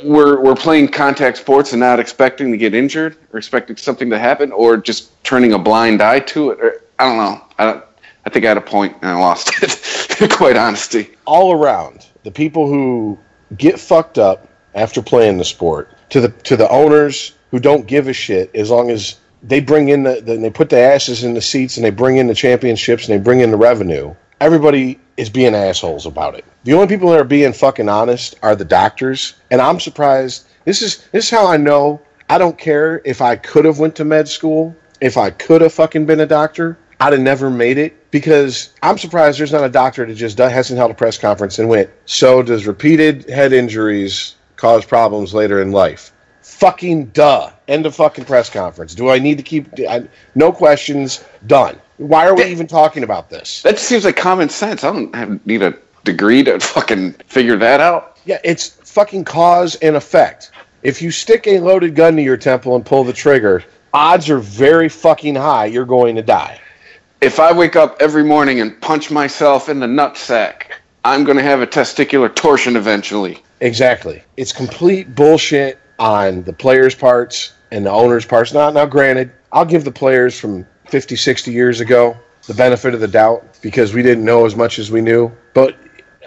[0.04, 4.20] we're we're playing contact sports and not expecting to get injured or expecting something to
[4.20, 6.60] happen or just turning a blind eye to it.
[6.60, 7.46] Or, I don't know.
[7.58, 7.86] I, don't,
[8.26, 10.32] I think I had a point and I lost it.
[10.32, 11.12] Quite honesty.
[11.26, 13.18] All around, the people who
[13.56, 18.08] get fucked up after playing the sport, to the to the owners who don't give
[18.08, 21.34] a shit as long as they bring in the, the they put the asses in
[21.34, 24.14] the seats and they bring in the championships and they bring in the revenue.
[24.42, 26.46] Everybody is being assholes about it.
[26.64, 30.48] The only people that are being fucking honest are the doctors, and I'm surprised.
[30.66, 33.96] This is this is how I know I don't care if I could have went
[33.96, 37.78] to med school, if I could have fucking been a doctor, I'd have never made
[37.78, 41.58] it because I'm surprised there's not a doctor that just hasn't held a press conference
[41.60, 46.12] and went, so does repeated head injuries cause problems later in life?
[46.60, 47.52] Fucking duh.
[47.68, 48.96] End of fucking press conference.
[48.96, 51.80] Do I need to keep, I, no questions, done.
[51.98, 53.62] Why are we even talking about this?
[53.62, 54.84] That seems like common sense.
[54.84, 58.18] I don't have, need a degree to fucking figure that out.
[58.26, 60.52] Yeah, it's fucking cause and effect.
[60.84, 64.40] If you stick a loaded gun to your temple and pull the trigger, odds are
[64.40, 66.60] very fucking high you're going to die
[67.22, 70.64] if I wake up every morning and punch myself in the nutsack,
[71.04, 73.44] I'm going to have a testicular torsion eventually.
[73.62, 74.24] Exactly.
[74.38, 78.54] It's complete bullshit on the players' parts and the owners' parts.
[78.54, 83.00] Now, now, granted, I'll give the players from 50, 60 years ago the benefit of
[83.00, 85.32] the doubt because we didn't know as much as we knew.
[85.54, 85.76] But,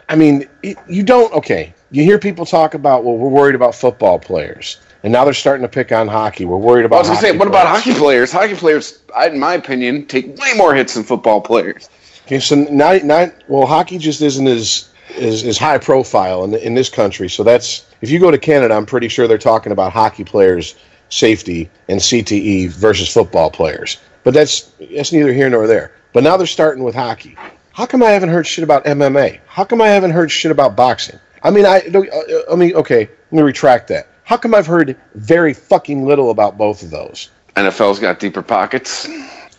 [0.08, 0.48] I mean,
[0.88, 5.12] you don't, okay, you hear people talk about, well, we're worried about football players and
[5.12, 6.44] now they're starting to pick on hockey.
[6.44, 6.96] We're worried about.
[6.96, 8.30] I was going to say, what about hockey players?
[8.30, 11.88] Hockey players, in my opinion, take way more hits than football players.
[12.26, 16.74] Okay, so now, now well, hockey just isn't as is, is high profile in in
[16.74, 17.28] this country.
[17.28, 20.74] So that's if you go to Canada, I'm pretty sure they're talking about hockey players'
[21.08, 23.98] safety and CTE versus football players.
[24.24, 25.92] But that's that's neither here nor there.
[26.12, 27.36] But now they're starting with hockey.
[27.72, 29.40] How come I haven't heard shit about MMA?
[29.46, 31.18] How come I haven't heard shit about boxing?
[31.42, 34.08] I mean, I, uh, uh, I mean, okay, let me retract that.
[34.24, 37.30] How come I've heard very fucking little about both of those?
[37.56, 39.08] NFL's got deeper pockets.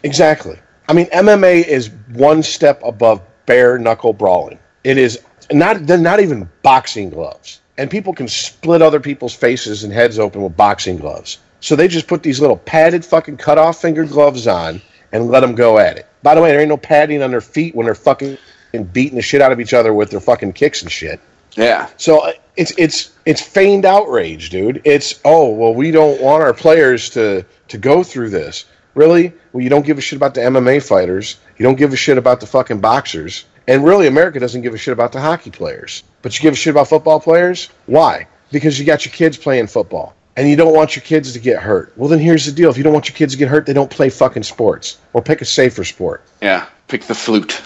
[0.04, 0.60] Exactly.
[0.88, 4.60] I mean, MMA is one step above bare knuckle brawling.
[4.84, 5.20] It is
[5.52, 10.20] not they're not even boxing gloves, and people can split other people's faces and heads
[10.20, 11.40] open with boxing gloves.
[11.60, 14.82] So they just put these little padded fucking cut off finger gloves on
[15.12, 16.08] and let them go at it.
[16.22, 18.38] By the way, there ain't no padding on their feet when they're fucking
[18.92, 21.20] beating the shit out of each other with their fucking kicks and shit.
[21.56, 21.90] Yeah.
[21.98, 24.82] So uh, it's it's it's feigned outrage, dude.
[24.86, 28.66] It's oh well, we don't want our players to to go through this.
[28.96, 29.34] Really?
[29.52, 31.38] Well, you don't give a shit about the MMA fighters.
[31.58, 33.46] You don't give a shit about the fucking boxers.
[33.68, 36.04] And really, America doesn't give a shit about the hockey players.
[36.22, 37.70] But you give a shit about football players?
[37.86, 38.28] Why?
[38.52, 40.16] Because you got your kids playing football.
[40.36, 41.94] And you don't want your kids to get hurt.
[41.96, 42.70] Well, then here's the deal.
[42.70, 44.98] If you don't want your kids to get hurt, they don't play fucking sports.
[45.14, 46.24] Or pick a safer sport.
[46.42, 47.62] Yeah, pick the flute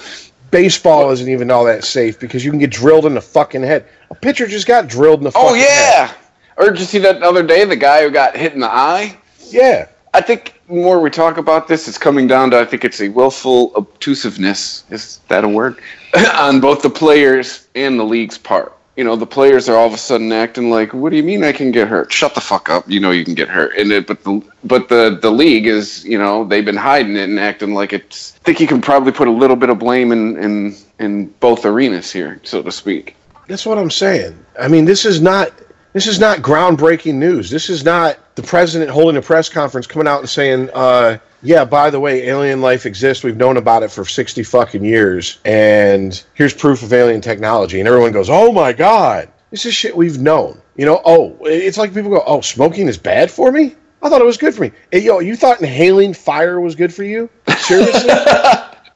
[0.52, 3.86] baseball isn't even all that safe because you can get drilled in the fucking head.
[4.10, 6.08] A pitcher just got drilled in the oh yeah.
[6.08, 6.18] Head.
[6.58, 7.64] Or did you see that other day?
[7.66, 9.18] The guy who got hit in the eye.
[9.50, 9.88] Yeah.
[10.14, 13.10] I think more we talk about this, it's coming down to I think it's a
[13.10, 14.84] willful obtusiveness.
[14.90, 15.80] Is that a word?
[16.36, 19.94] on both the players and the league's part you know, the players are all of
[19.94, 22.12] a sudden acting like, "What do you mean I can get hurt?
[22.12, 22.90] Shut the fuck up!
[22.90, 26.04] You know you can get hurt." And it, but the but the the league is,
[26.04, 28.34] you know, they've been hiding it and acting like it's.
[28.38, 31.64] I think you can probably put a little bit of blame in in in both
[31.64, 33.16] arenas here, so to speak.
[33.48, 34.38] That's what I'm saying.
[34.60, 35.54] I mean, this is not
[35.98, 37.50] this is not groundbreaking news.
[37.50, 41.66] This is not the president holding a press conference coming out and saying, uh, yeah,
[41.66, 43.24] by the way, alien life exists.
[43.24, 45.40] We've known about it for 60 fucking years.
[45.44, 47.80] And here's proof of alien technology.
[47.80, 49.28] And everyone goes, oh my God.
[49.50, 50.62] This is shit we've known.
[50.76, 53.76] You know, oh, it's like people go, oh, smoking is bad for me?
[54.04, 54.72] I thought it was good for me.
[54.92, 57.28] Hey, yo, you thought inhaling fire was good for you?
[57.58, 58.12] Seriously?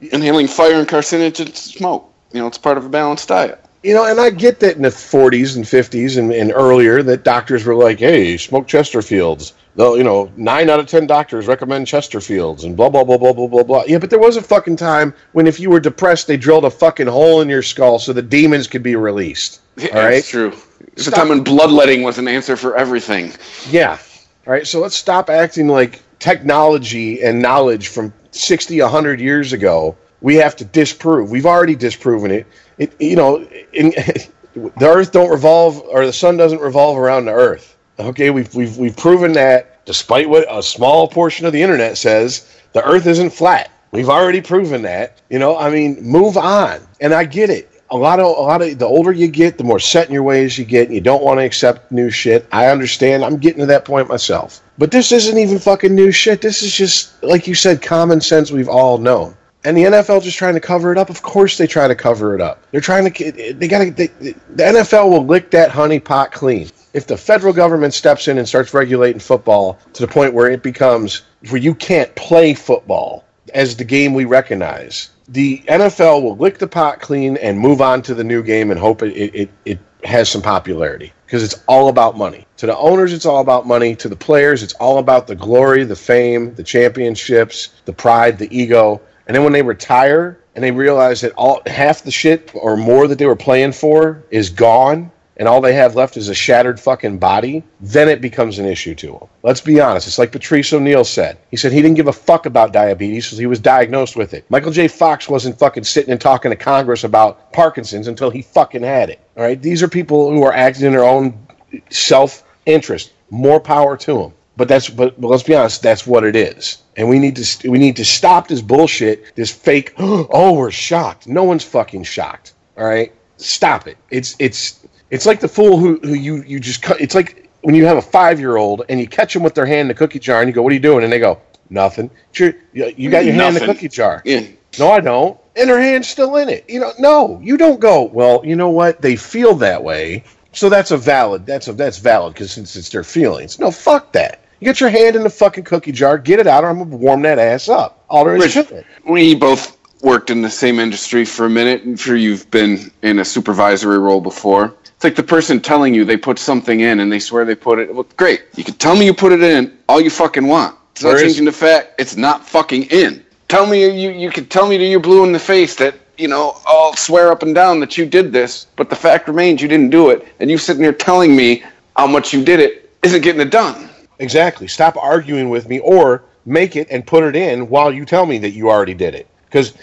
[0.12, 2.14] inhaling fire and carcinogen smoke.
[2.32, 3.61] You know, it's part of a balanced diet.
[3.82, 7.24] You know, and I get that in the 40s and 50s and, and earlier that
[7.24, 9.52] doctors were like, hey, smoke Chesterfields.
[9.74, 13.32] Though you know nine out of ten doctors recommend chesterfields and blah blah blah blah
[13.32, 13.84] blah blah blah.
[13.86, 16.70] Yeah but there was a fucking time when if you were depressed they drilled a
[16.70, 19.60] fucking hole in your skull so the demons could be released.
[19.78, 20.10] Yeah, all right?
[20.16, 20.52] that's true.
[20.88, 23.32] It's a time when bloodletting was an answer for everything.
[23.70, 23.98] Yeah.
[24.46, 29.96] All right so let's stop acting like technology and knowledge from 60 100 years ago
[30.22, 32.46] we have to disprove we've already disproven it
[32.78, 33.90] it you know in,
[34.54, 38.76] the earth don't revolve or the sun doesn't revolve around the earth Okay, we've we've
[38.78, 43.30] we've proven that despite what a small portion of the internet says, the earth isn't
[43.30, 43.70] flat.
[43.90, 45.20] We've already proven that.
[45.28, 46.80] You know, I mean, move on.
[47.00, 47.68] And I get it.
[47.90, 50.22] A lot of a lot of the older you get, the more set in your
[50.22, 52.46] ways you get, and you don't want to accept new shit.
[52.50, 53.24] I understand.
[53.24, 54.62] I'm getting to that point myself.
[54.78, 56.40] But this isn't even fucking new shit.
[56.40, 59.36] This is just like you said, common sense we've all known.
[59.64, 61.08] And the NFL just trying to cover it up.
[61.08, 62.62] Of course, they try to cover it up.
[62.72, 63.32] They're trying to.
[63.52, 63.92] They got to.
[63.92, 68.48] The NFL will lick that honey pot clean if the federal government steps in and
[68.48, 73.76] starts regulating football to the point where it becomes where you can't play football as
[73.76, 78.14] the game we recognize, the NFL will lick the pot clean and move on to
[78.14, 82.16] the new game and hope it, it, it has some popularity because it's all about
[82.16, 82.46] money.
[82.58, 83.96] To the owners, it's all about money.
[83.96, 88.54] To the players, it's all about the glory, the fame, the championships, the pride, the
[88.56, 89.00] ego.
[89.32, 93.08] And then when they retire, and they realize that all half the shit or more
[93.08, 96.78] that they were playing for is gone, and all they have left is a shattered
[96.78, 99.28] fucking body, then it becomes an issue to them.
[99.42, 100.06] Let's be honest.
[100.06, 101.38] It's like Patrice O'Neal said.
[101.50, 104.44] He said he didn't give a fuck about diabetes because he was diagnosed with it.
[104.50, 104.86] Michael J.
[104.86, 109.18] Fox wasn't fucking sitting and talking to Congress about Parkinson's until he fucking had it.
[109.38, 109.62] All right.
[109.62, 111.46] These are people who are acting in their own
[111.88, 113.14] self interest.
[113.30, 114.34] More power to them.
[114.58, 115.80] But that's but, but let's be honest.
[115.80, 116.81] That's what it is.
[116.96, 119.34] And we need to we need to stop this bullshit.
[119.34, 119.94] This fake.
[119.98, 121.26] Oh, we're shocked.
[121.26, 122.54] No one's fucking shocked.
[122.76, 123.12] All right.
[123.36, 123.96] Stop it.
[124.10, 127.00] It's it's it's like the fool who, who you, you just cut.
[127.00, 129.66] It's like when you have a five year old and you catch them with their
[129.66, 131.04] hand in the cookie jar and you go, What are you doing?
[131.04, 131.40] And they go,
[131.70, 132.10] Nothing.
[132.34, 134.22] You got your hand in the cookie jar.
[134.24, 134.46] Yeah.
[134.78, 135.38] No, I don't.
[135.54, 136.64] And her hand's still in it.
[136.68, 139.02] You know, no, you don't go, Well, you know what?
[139.02, 140.24] They feel that way.
[140.52, 141.46] So that's a valid.
[141.46, 143.58] That's a that's valid because since it's their feelings.
[143.58, 144.41] No, fuck that.
[144.62, 147.22] Get your hand in the fucking cookie jar, get it out, or I'm gonna warm
[147.22, 148.04] that ass up.
[148.08, 148.86] All there is to it.
[149.04, 151.82] We both worked in the same industry for a minute.
[151.84, 154.74] I'm sure you've been in a supervisory role before.
[154.84, 157.80] It's like the person telling you they put something in and they swear they put
[157.80, 157.92] it.
[157.92, 158.44] Well, great.
[158.54, 160.76] You can tell me you put it in all you fucking want.
[160.92, 163.24] It's not changing the fact it's not fucking in.
[163.48, 166.28] Tell me you you can tell me that you're blue in the face that you
[166.28, 169.66] know I'll swear up and down that you did this, but the fact remains you
[169.66, 171.64] didn't do it, and you sitting there telling me
[171.96, 173.88] how much you did it isn't getting it done.
[174.18, 174.68] Exactly.
[174.68, 178.38] Stop arguing with me or make it and put it in while you tell me
[178.38, 179.26] that you already did it.
[179.46, 179.74] Because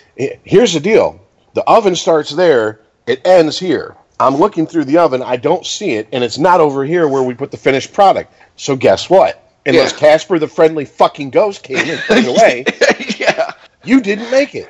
[0.44, 1.22] here's the deal
[1.54, 3.96] the oven starts there, it ends here.
[4.20, 7.24] I'm looking through the oven, I don't see it, and it's not over here where
[7.24, 8.34] we put the finished product.
[8.58, 9.46] So guess what?
[9.66, 9.98] Unless Yeah.
[10.00, 12.66] Casper the friendly fucking ghost came and took it away,
[13.18, 13.52] yeah.
[13.84, 14.70] you didn't make it.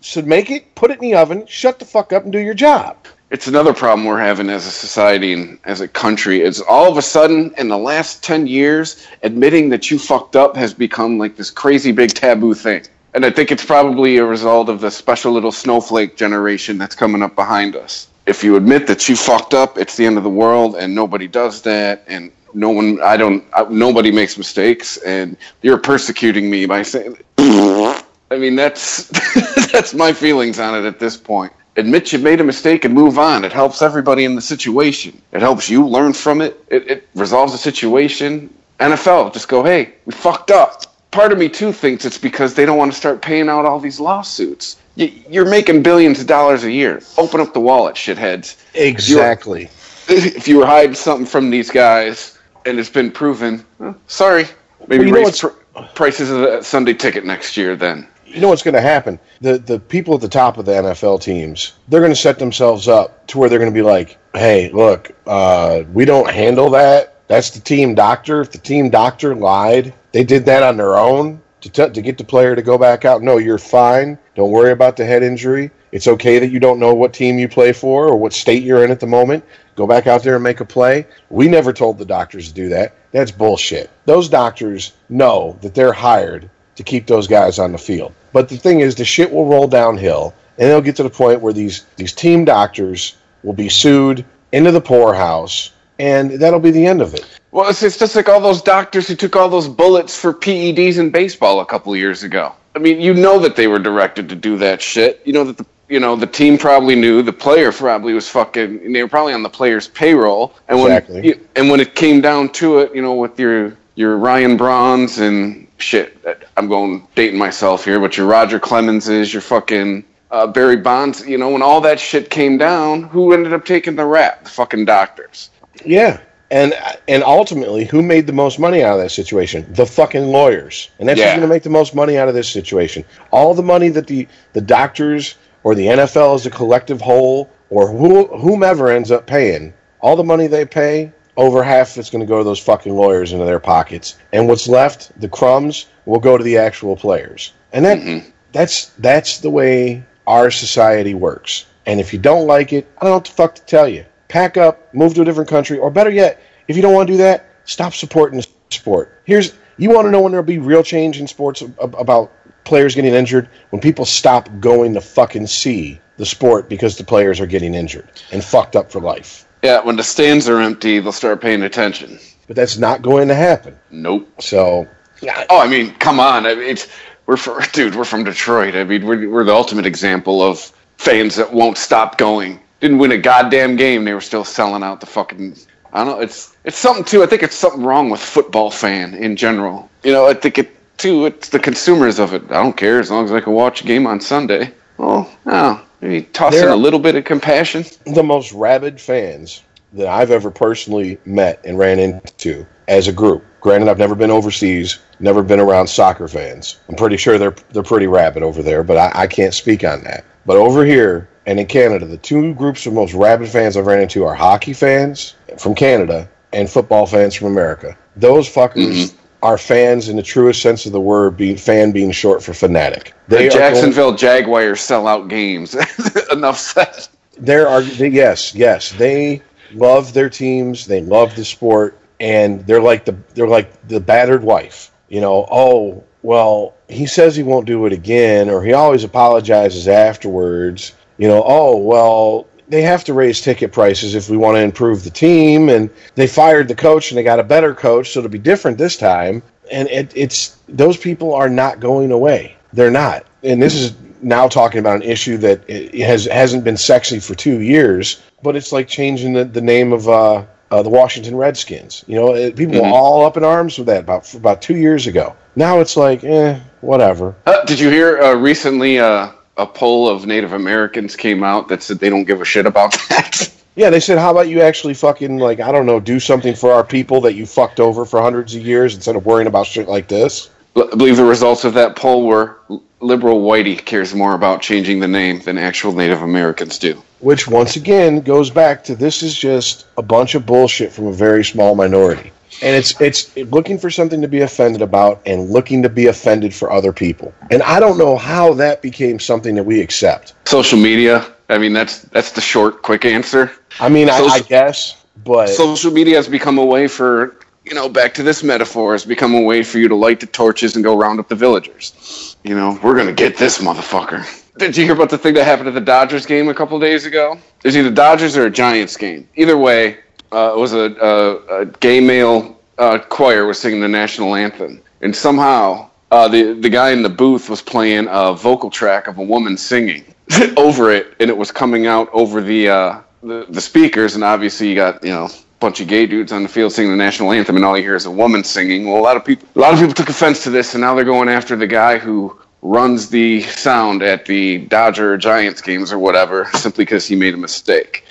[0.00, 2.54] So make it, put it in the oven, shut the fuck up, and do your
[2.54, 2.96] job.
[3.28, 6.42] It's another problem we're having as a society and as a country.
[6.42, 10.56] Is all of a sudden in the last 10 years, admitting that you fucked up
[10.56, 12.84] has become like this crazy big taboo thing.
[13.14, 17.20] And I think it's probably a result of the special little snowflake generation that's coming
[17.20, 18.06] up behind us.
[18.26, 21.26] If you admit that you fucked up, it's the end of the world, and nobody
[21.26, 26.66] does that, and no one, I don't, I, nobody makes mistakes, and you're persecuting me
[26.66, 29.08] by saying, I mean, that's
[29.72, 31.52] that's my feelings on it at this point.
[31.76, 33.44] Admit you made a mistake and move on.
[33.44, 35.20] It helps everybody in the situation.
[35.32, 36.62] It helps you learn from it.
[36.68, 38.52] It, it resolves the situation.
[38.80, 40.82] NFL, just go, hey, we fucked up.
[41.10, 43.78] Part of me too thinks it's because they don't want to start paying out all
[43.78, 44.76] these lawsuits.
[44.96, 47.02] You, you're making billions of dollars a year.
[47.18, 48.56] Open up the wallet, shitheads.
[48.74, 49.70] Exactly.
[50.08, 54.46] If you were hiding something from these guys and it's been proven, well, sorry.
[54.86, 55.48] Maybe Well, raise pr-
[55.96, 58.06] prices of the Sunday ticket next year then.
[58.36, 59.18] You know what's going to happen?
[59.40, 62.86] The the people at the top of the NFL teams, they're going to set themselves
[62.86, 67.26] up to where they're going to be like, "Hey, look, uh, we don't handle that.
[67.28, 68.42] That's the team doctor.
[68.42, 72.18] If the team doctor lied, they did that on their own to t- to get
[72.18, 73.22] the player to go back out.
[73.22, 74.18] No, you're fine.
[74.34, 75.70] Don't worry about the head injury.
[75.92, 78.84] It's okay that you don't know what team you play for or what state you're
[78.84, 79.44] in at the moment.
[79.76, 81.06] Go back out there and make a play.
[81.30, 82.94] We never told the doctors to do that.
[83.12, 83.90] That's bullshit.
[84.04, 88.12] Those doctors know that they're hired to keep those guys on the field.
[88.36, 91.40] But the thing is, the shit will roll downhill, and it'll get to the point
[91.40, 96.84] where these these team doctors will be sued into the poorhouse, and that'll be the
[96.84, 97.24] end of it.
[97.50, 100.98] Well, it's, it's just like all those doctors who took all those bullets for PEDs
[100.98, 102.52] in baseball a couple of years ago.
[102.74, 105.22] I mean, you know that they were directed to do that shit.
[105.24, 108.92] You know that the you know the team probably knew the player probably was fucking.
[108.92, 111.28] They were probably on the player's payroll, and when Exactly.
[111.28, 115.20] you- and when it came down to it, you know, with your your Ryan Brauns
[115.20, 116.16] and shit,
[116.56, 121.38] I'm going dating myself here, but your Roger Clemenses, your fucking uh, Barry Bonds, you
[121.38, 124.44] know, when all that shit came down, who ended up taking the rap?
[124.44, 125.50] The fucking doctors.
[125.84, 126.20] Yeah.
[126.50, 126.74] And
[127.08, 129.66] and ultimately, who made the most money out of that situation?
[129.72, 130.90] The fucking lawyers.
[131.00, 133.04] And that's who's going to make the most money out of this situation.
[133.32, 137.90] All the money that the the doctors or the NFL as a collective whole or
[137.90, 142.26] who, whomever ends up paying, all the money they pay, over half it's going to
[142.26, 144.16] go to those fucking lawyers into their pockets.
[144.32, 147.52] And what's left, the crumbs, will go to the actual players.
[147.72, 148.28] And that mm-hmm.
[148.52, 151.66] that's that's the way our society works.
[151.84, 154.04] And if you don't like it, I don't know what the fuck to tell you.
[154.28, 157.12] Pack up, move to a different country, or better yet, if you don't want to
[157.12, 159.20] do that, stop supporting the sport.
[159.24, 162.32] Here's you want to know when there'll be real change in sports about
[162.64, 167.40] players getting injured when people stop going to fucking see the sport because the players
[167.40, 169.45] are getting injured and fucked up for life.
[169.62, 172.18] Yeah, when the stands are empty, they'll start paying attention.
[172.46, 173.76] But that's not going to happen.
[173.90, 174.28] Nope.
[174.40, 174.86] So,
[175.20, 175.44] Yeah.
[175.50, 176.46] Oh, I mean, come on.
[176.46, 176.88] I mean, it's
[177.26, 177.94] we're from, dude.
[177.94, 178.74] We're from Detroit.
[178.76, 180.60] I mean, we're we're the ultimate example of
[180.98, 182.60] fans that won't stop going.
[182.80, 184.04] Didn't win a goddamn game.
[184.04, 185.56] They were still selling out the fucking.
[185.92, 186.20] I don't know.
[186.20, 187.22] It's it's something too.
[187.22, 189.90] I think it's something wrong with football fan in general.
[190.04, 191.26] You know, I think it too.
[191.26, 192.42] It's the consumers of it.
[192.50, 194.72] I don't care as long as I can watch a game on Sunday.
[194.98, 197.84] well, oh, maybe toss in They're- a little bit of compassion.
[198.04, 203.44] the most rabid fans that I've ever personally met and ran into as a group.
[203.60, 206.78] Granted, I've never been overseas, never been around soccer fans.
[206.88, 210.02] I'm pretty sure they're they're pretty rabid over there, but I, I can't speak on
[210.04, 210.24] that.
[210.44, 214.00] But over here and in Canada, the two groups of most rabid fans I've ran
[214.00, 217.96] into are hockey fans from Canada and football fans from America.
[218.16, 219.16] Those fuckers mm-hmm.
[219.42, 223.12] Are fans in the truest sense of the word, being fan being short for fanatic.
[223.28, 225.74] The They are going- Jacksonville Jaguars sell out games.
[226.32, 227.08] Enough said.
[227.38, 229.42] there are they, yes yes they
[229.74, 234.42] love their teams they love the sport and they're like the they're like the battered
[234.42, 239.04] wife you know oh well he says he won't do it again or he always
[239.04, 244.56] apologizes afterwards you know oh well they have to raise ticket prices if we want
[244.56, 248.10] to improve the team and they fired the coach and they got a better coach
[248.10, 252.56] so it'll be different this time and it, it's those people are not going away
[252.72, 257.20] they're not and this is now talking about an issue that has hasn't been sexy
[257.20, 261.36] for two years, but it's like changing the, the name of uh, uh, the Washington
[261.36, 262.02] Redskins.
[262.08, 262.92] You know, it, people were Mhm.
[262.92, 265.36] all up in arms with that about about two years ago.
[265.54, 267.36] Now it's like, eh, whatever.
[267.46, 271.82] Uh, did you hear uh, recently uh, a poll of Native Americans came out that
[271.82, 273.52] said they don't give a shit about that?
[273.74, 276.72] Yeah, they said, how about you actually fucking like I don't know, do something for
[276.72, 279.88] our people that you fucked over for hundreds of years instead of worrying about shit
[279.88, 280.50] like this.
[280.76, 282.58] I believe the results of that poll were
[283.00, 287.02] liberal whitey cares more about changing the name than actual Native Americans do.
[287.20, 291.12] Which once again goes back to this is just a bunch of bullshit from a
[291.12, 292.30] very small minority.
[292.62, 296.54] And it's it's looking for something to be offended about and looking to be offended
[296.54, 297.34] for other people.
[297.50, 300.34] And I don't know how that became something that we accept.
[300.46, 301.26] Social media.
[301.48, 303.52] I mean, that's that's the short, quick answer.
[303.78, 307.36] I mean, I, I guess, but Social media has become a way for
[307.66, 310.26] you know, back to this metaphor, has become a way for you to light the
[310.26, 312.36] torches and go round up the villagers.
[312.44, 314.24] You know, we're gonna get this motherfucker.
[314.56, 317.04] Did you hear about the thing that happened at the Dodgers game a couple days
[317.04, 317.38] ago?
[317.60, 319.28] There's either Dodgers or a Giants game.
[319.34, 319.98] Either way,
[320.32, 324.82] uh, it was a, a, a gay male uh, choir was singing the national anthem,
[325.00, 329.18] and somehow uh, the the guy in the booth was playing a vocal track of
[329.18, 330.04] a woman singing
[330.56, 334.68] over it, and it was coming out over the uh, the, the speakers, and obviously
[334.68, 337.32] you got you know a bunch of gay dudes on the field singing the national
[337.32, 338.86] anthem, and all you hear is a woman singing.
[338.86, 340.94] Well, a lot of people a lot of people took offense to this, and now
[340.94, 345.98] they're going after the guy who runs the sound at the Dodger Giants games or
[345.98, 348.04] whatever, simply because he made a mistake.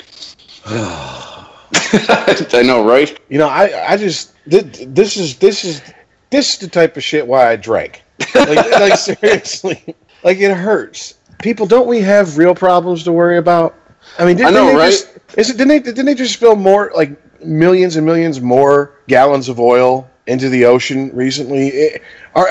[1.74, 3.20] I know, right?
[3.30, 5.82] you know, I I just this is this is
[6.30, 8.04] this is the type of shit why I drank.
[8.34, 11.16] Like, like seriously, like it hurts.
[11.42, 13.76] People, don't we have real problems to worry about?
[14.20, 14.92] I mean, didn't I know, they right?
[14.92, 15.58] Just, is it?
[15.58, 15.80] Didn't they?
[15.80, 20.66] Didn't they just spill more like millions and millions more gallons of oil into the
[20.66, 22.00] ocean recently?
[22.36, 22.48] Are,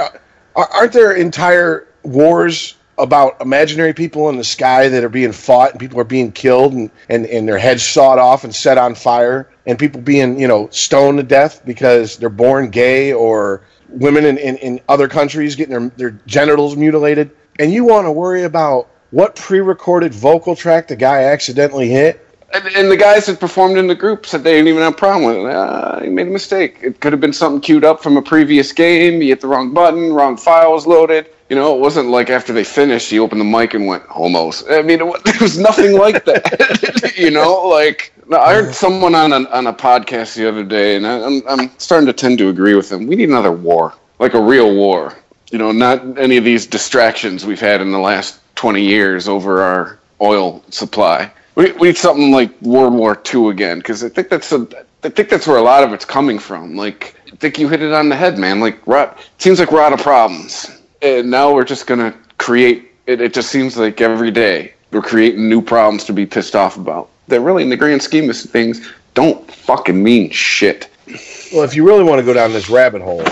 [0.56, 5.72] are aren't there entire wars about imaginary people in the sky that are being fought
[5.72, 8.94] and people are being killed and, and, and their heads sawed off and set on
[8.94, 14.24] fire and people being you know stoned to death because they're born gay or women
[14.24, 18.44] in, in, in other countries getting their, their genitals mutilated and you want to worry
[18.44, 23.76] about what pre-recorded vocal track the guy accidentally hit And, and the guys that performed
[23.76, 25.56] in the group said they didn't even have a problem with it.
[25.56, 26.78] Uh, he made a mistake.
[26.82, 29.20] It could have been something queued up from a previous game.
[29.20, 31.26] You hit the wrong button, wrong file was loaded.
[31.54, 34.68] You know, it wasn't like after they finished, he opened the mic and went, homos.
[34.68, 35.06] I mean, it
[35.40, 37.12] was, nothing like that.
[37.16, 41.06] you know, like, I heard someone on a, on a podcast the other day, and
[41.06, 43.06] I, I'm, I'm starting to tend to agree with them.
[43.06, 45.16] We need another war, like a real war.
[45.52, 49.62] You know, not any of these distractions we've had in the last 20 years over
[49.62, 51.30] our oil supply.
[51.54, 54.66] We, we need something like World War II again, because I think that's a,
[55.04, 56.74] I think that's where a lot of it's coming from.
[56.74, 58.58] Like, I think you hit it on the head, man.
[58.58, 60.73] Like, it seems like we're out of problems,
[61.04, 62.90] and now we're just gonna create.
[63.06, 66.76] It, it just seems like every day we're creating new problems to be pissed off
[66.76, 67.10] about.
[67.28, 70.88] That really, in the grand scheme of things, don't fucking mean shit.
[71.52, 73.22] Well, if you really want to go down this rabbit hole,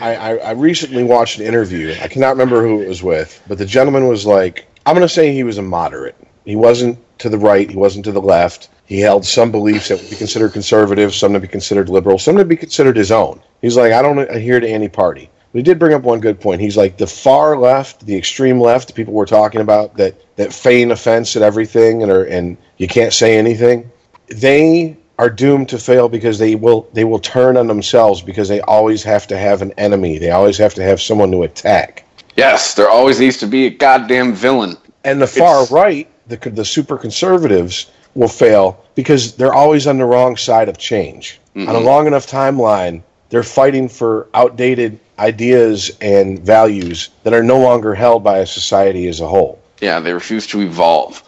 [0.00, 1.94] I, I, I recently watched an interview.
[2.02, 5.32] I cannot remember who it was with, but the gentleman was like, I'm to say
[5.32, 6.16] he was a moderate.
[6.44, 8.68] He wasn't to the right, he wasn't to the left.
[8.84, 12.36] He held some beliefs that would be considered conservative, some to be considered liberal, some
[12.36, 13.40] to be considered his own.
[13.60, 15.30] He's like, I don't adhere to any party.
[15.52, 16.62] But he did bring up one good point.
[16.62, 20.52] He's like, the far left, the extreme left, the people we're talking about that, that
[20.52, 23.90] feign offense at everything and, are, and you can't say anything,
[24.28, 28.60] they are doomed to fail because they will they will turn on themselves because they
[28.62, 30.18] always have to have an enemy.
[30.18, 32.04] They always have to have someone to attack.
[32.36, 34.76] Yes, there always needs to be a goddamn villain.
[35.04, 39.98] And the far It's- right, the the super conservatives will fail because they're always on
[39.98, 41.38] the wrong side of change.
[41.54, 41.84] On a mm-hmm.
[41.84, 48.24] long enough timeline, they're fighting for outdated ideas and values that are no longer held
[48.24, 49.60] by a society as a whole.
[49.80, 51.22] Yeah, they refuse to evolve.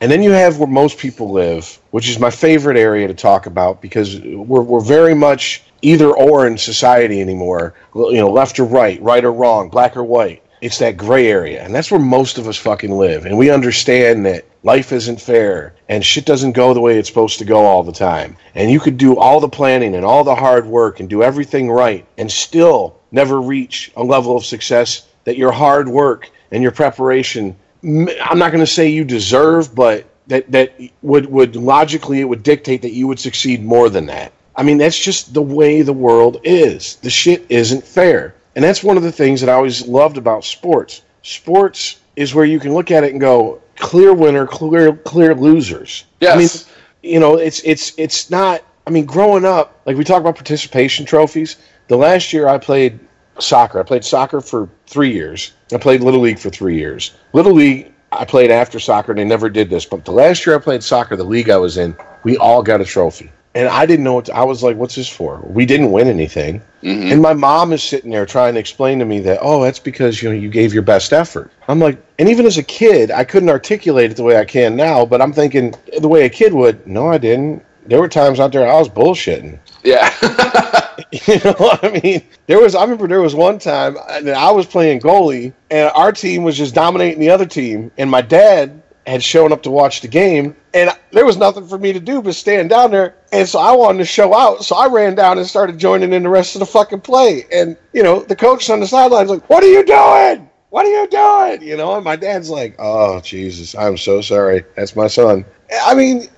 [0.00, 3.46] And then you have where most people live, which is my favorite area to talk
[3.46, 7.74] about because we're, we're very much either or in society anymore.
[7.94, 10.42] You know, left or right, right or wrong, black or white.
[10.62, 11.62] It's that gray area.
[11.62, 13.26] And that's where most of us fucking live.
[13.26, 17.38] And we understand that life isn't fair and shit doesn't go the way it's supposed
[17.40, 18.38] to go all the time.
[18.54, 21.70] And you could do all the planning and all the hard work and do everything
[21.70, 26.72] right and still never reach a level of success that your hard work and your
[26.72, 32.24] preparation I'm not going to say you deserve, but that that would would logically it
[32.28, 34.32] would dictate that you would succeed more than that.
[34.54, 36.96] I mean, that's just the way the world is.
[36.96, 38.34] The shit isn't fair.
[38.54, 41.02] And that's one of the things that I always loved about sports.
[41.22, 46.04] Sports is where you can look at it and go, clear winner, clear clear losers.
[46.20, 46.34] Yes.
[46.34, 50.20] I mean, you know, it's it's it's not I mean, growing up, like we talk
[50.20, 51.56] about participation trophies,
[51.88, 52.98] the last year I played
[53.38, 53.80] soccer.
[53.80, 57.12] I played soccer for 3 years I played Little League for three years.
[57.32, 59.86] Little League, I played after soccer, and they never did this.
[59.86, 62.80] But the last year I played soccer, the league I was in, we all got
[62.80, 63.30] a trophy.
[63.54, 65.40] And I didn't know what to, I was like, what's this for?
[65.44, 66.62] We didn't win anything.
[66.82, 67.12] Mm-hmm.
[67.12, 70.22] And my mom is sitting there trying to explain to me that, oh, that's because
[70.22, 71.52] you know you gave your best effort.
[71.68, 74.74] I'm like, and even as a kid, I couldn't articulate it the way I can
[74.74, 77.64] now, but I'm thinking the way a kid would, no, I didn't.
[77.86, 79.58] There were times out there I was bullshitting.
[79.82, 80.10] Yeah.
[81.12, 82.74] you know, what I mean, there was.
[82.74, 86.56] I remember there was one time that I was playing goalie, and our team was
[86.56, 90.56] just dominating the other team, and my dad had shown up to watch the game,
[90.74, 93.16] and there was nothing for me to do but stand down there.
[93.32, 96.22] And so I wanted to show out, so I ran down and started joining in
[96.22, 97.44] the rest of the fucking play.
[97.52, 100.48] And you know, the coach on the sidelines like, "What are you doing?
[100.70, 104.64] What are you doing?" You know, and my dad's like, "Oh Jesus, I'm so sorry.
[104.76, 105.44] That's my son."
[105.84, 106.28] I mean,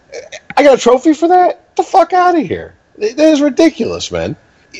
[0.57, 1.77] I got a trophy for that.
[1.77, 2.75] Get the fuck out of here.
[2.99, 4.37] That is ridiculous, man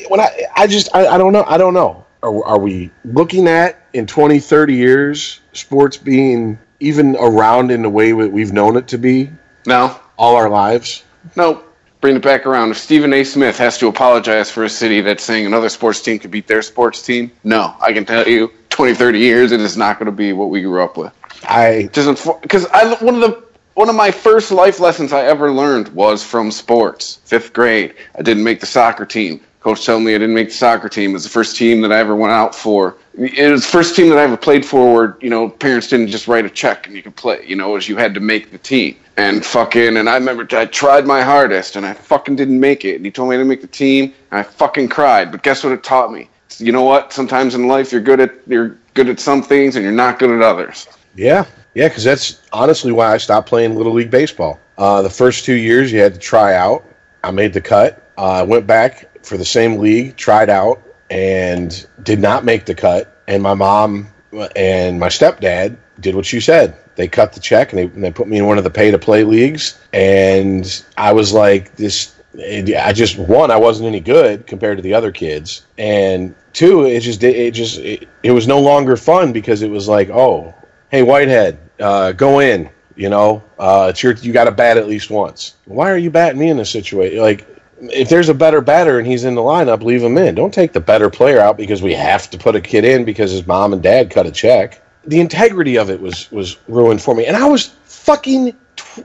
[0.07, 1.43] when I, I just, I, I don't know.
[1.47, 2.05] I don't know.
[2.23, 7.89] Are, are we looking at in 20, 30 years sports being even around in the
[7.89, 9.29] way that we've known it to be?
[9.65, 9.99] No.
[10.17, 11.03] All our lives?
[11.35, 11.63] No.
[11.99, 12.69] Bring it back around.
[12.69, 13.23] If Stephen A.
[13.23, 16.61] Smith has to apologize for a city that's saying another sports team could beat their
[16.61, 17.75] sports team, no.
[17.81, 20.61] I can tell you, 20, 30 years, it is not going to be what we
[20.61, 21.11] grew up with.
[21.47, 25.51] I just because I one of the one of my first life lessons I ever
[25.51, 27.19] learned was from sports.
[27.25, 29.41] Fifth grade, I didn't make the soccer team.
[29.65, 31.09] Coach told me I didn't make the soccer team.
[31.09, 32.97] It was the first team that I ever went out for.
[33.17, 36.09] It was the first team that I ever played for where, you know, parents didn't
[36.09, 37.43] just write a check and you could play.
[37.47, 38.95] You know, as you had to make the team.
[39.17, 42.97] And fucking, and I remember I tried my hardest and I fucking didn't make it.
[42.97, 45.31] And he told me I didn't make the team and I fucking cried.
[45.31, 46.29] But guess what it taught me?
[46.59, 47.11] You know what?
[47.11, 50.29] Sometimes in life you're good at you're good at some things and you're not good
[50.29, 50.87] at others.
[51.15, 51.43] Yeah,
[51.73, 54.59] yeah, because that's honestly why I stopped playing little league baseball.
[54.77, 56.85] Uh, the first two years you had to try out.
[57.23, 58.03] I made the cut.
[58.15, 62.75] Uh, I went back for the same league, tried out, and did not make the
[62.75, 63.21] cut.
[63.27, 64.07] And my mom
[64.55, 66.77] and my stepdad did what you said.
[66.95, 68.91] They cut the check and they, and they put me in one of the pay
[68.91, 69.79] to play leagues.
[69.93, 72.13] And I was like, this.
[72.37, 76.99] I just one, I wasn't any good compared to the other kids, and two, it
[76.99, 80.53] just it just it, it was no longer fun because it was like, oh,
[80.89, 82.69] hey, Whitehead, uh, go in.
[82.97, 85.55] You know, uh, it's your you got to bat at least once.
[85.63, 87.19] Why are you batting me in this situation?
[87.19, 87.47] Like
[87.81, 90.35] if there's a better batter and he's in the lineup, leave him in.
[90.35, 93.31] Don't take the better player out because we have to put a kid in because
[93.31, 94.81] his mom and dad cut a check.
[95.05, 98.55] The integrity of it was was ruined for me, and I was fucking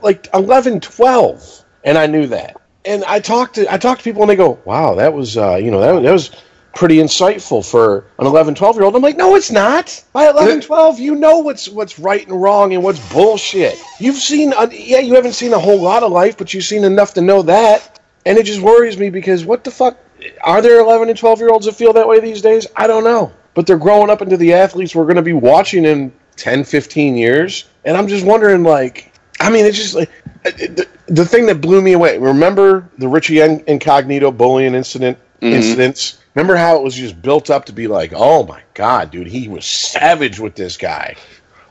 [0.01, 2.59] like 11, 12, and I knew that.
[2.85, 5.57] And I talked to I talked to people, and they go, "Wow, that was uh,
[5.57, 6.31] you know that, that was."
[6.73, 10.61] pretty insightful for an 11 12 year old i'm like no it's not by 11
[10.61, 14.99] 12 you know what's what's right and wrong and what's bullshit you've seen uh, yeah
[14.99, 17.99] you haven't seen a whole lot of life but you've seen enough to know that
[18.25, 19.97] and it just worries me because what the fuck?
[20.43, 22.67] Are there 11 and 12 year olds that feel that way these days?
[22.75, 23.31] I don't know.
[23.53, 27.15] But they're growing up into the athletes we're going to be watching in 10, 15
[27.15, 27.65] years.
[27.83, 30.09] And I'm just wondering, like, I mean, it's just like
[30.43, 32.17] the, the thing that blew me away.
[32.17, 35.53] Remember the Richie Incognito bullying incident mm-hmm.
[35.53, 36.21] incidents?
[36.35, 39.47] Remember how it was just built up to be like, oh my god, dude, he
[39.47, 41.15] was savage with this guy.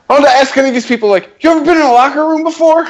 [0.09, 2.27] I want to ask any of these people, like, you ever been in a locker
[2.27, 2.87] room before?